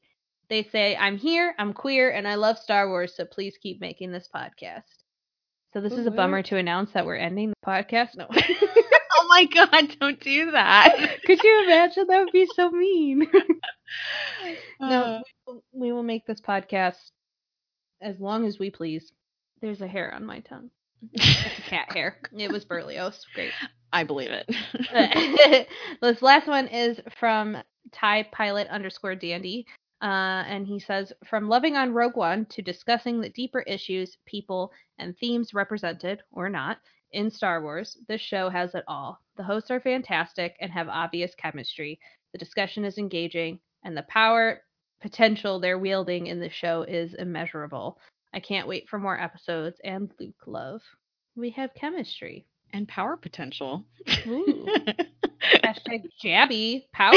[0.50, 4.12] They say, I'm here, I'm queer, and I love Star Wars, so please keep making
[4.12, 4.84] this podcast.
[5.74, 8.18] So this is a bummer to announce that we're ending the podcast.
[8.18, 8.28] No.
[9.32, 11.20] Oh my god, don't do that.
[11.26, 12.06] Could you imagine?
[12.08, 13.28] That would be so mean.
[14.82, 17.12] no, Uh, we will- make this podcast
[18.02, 19.12] as long as we please.
[19.62, 20.70] There's a hair on my tongue.
[21.14, 22.18] It's a cat hair.
[22.38, 23.24] It was Berlioz.
[23.34, 23.52] Great.
[23.94, 25.68] I believe it.
[26.02, 27.58] this last one is from
[27.92, 29.66] TIE Pilot underscore Dandy.
[30.02, 34.72] Uh, and he says, from loving on Rogue One to discussing the deeper issues, people,
[34.98, 36.78] and themes represented, or not,
[37.14, 39.20] in Star Wars, this show has it all.
[39.38, 42.00] The hosts are fantastic and have obvious chemistry.
[42.34, 44.62] The discussion is engaging, and the power
[45.02, 47.98] potential they're wielding in the show is immeasurable.
[48.34, 50.82] I can't wait for more episodes and Luke love.
[51.36, 52.46] We have chemistry.
[52.74, 53.84] And power potential.
[54.28, 54.66] Ooh.
[55.64, 57.12] Hashtag jabby power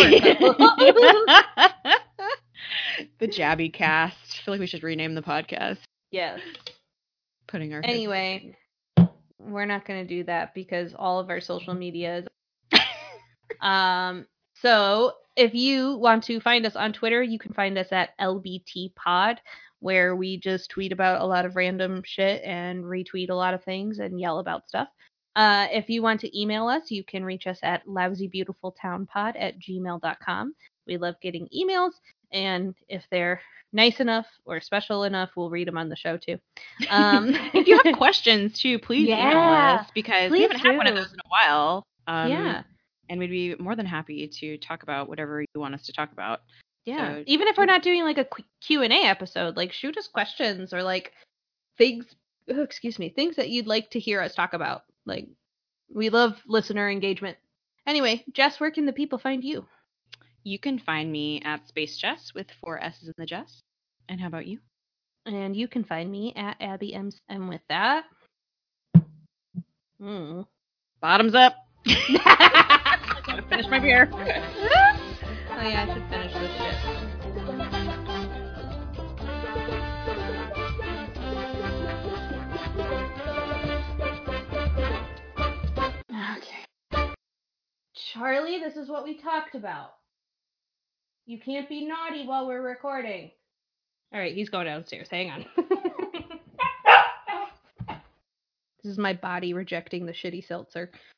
[3.18, 4.16] the Jabby cast.
[4.40, 5.78] I feel like we should rename the podcast.
[6.10, 6.40] yes.
[7.46, 8.56] Putting our Anyway,
[9.44, 12.26] we're not going to do that because all of our social medias.
[13.60, 14.26] um.
[14.62, 18.94] So if you want to find us on Twitter, you can find us at LBT
[18.94, 19.40] Pod,
[19.80, 23.64] where we just tweet about a lot of random shit and retweet a lot of
[23.64, 24.88] things and yell about stuff.
[25.36, 30.54] Uh, if you want to email us, you can reach us at lousybeautifultownpod at gmail.com.
[30.86, 31.92] We love getting emails,
[32.34, 33.40] and if they're
[33.72, 36.38] nice enough or special enough, we'll read them on the show too.
[36.90, 40.94] Um, if you have questions too, please email us because we haven't had one of
[40.94, 41.86] those in a while.
[42.06, 42.62] Um, yeah,
[43.08, 46.12] And we'd be more than happy to talk about whatever you want us to talk
[46.12, 46.42] about.
[46.84, 47.14] yeah.
[47.14, 50.74] so- Even if we're not doing like a Q- Q&A episode, like shoot us questions
[50.74, 51.12] or like
[51.78, 52.04] things,
[52.52, 54.82] oh, excuse me, things that you'd like to hear us talk about.
[55.06, 55.28] Like
[55.92, 57.38] we love listener engagement.
[57.86, 59.66] Anyway, Jess, where can the people find you?
[60.46, 63.62] You can find me at Space Jess with four S's in the Jess.
[64.10, 64.58] And how about you?
[65.24, 67.10] And you can find me at Abby M.
[67.30, 68.04] And with that,
[69.98, 70.42] hmm.
[71.00, 71.54] Bottoms up.
[71.86, 74.10] Gotta finish my beer.
[74.12, 74.16] oh
[75.62, 76.74] yeah, I should finish this shit.
[86.36, 87.14] Okay.
[88.12, 89.94] Charlie, this is what we talked about.
[91.26, 93.30] You can't be naughty while we're recording.
[94.12, 95.08] All right, he's going downstairs.
[95.10, 95.46] Hang on.
[98.82, 100.90] this is my body rejecting the shitty seltzer.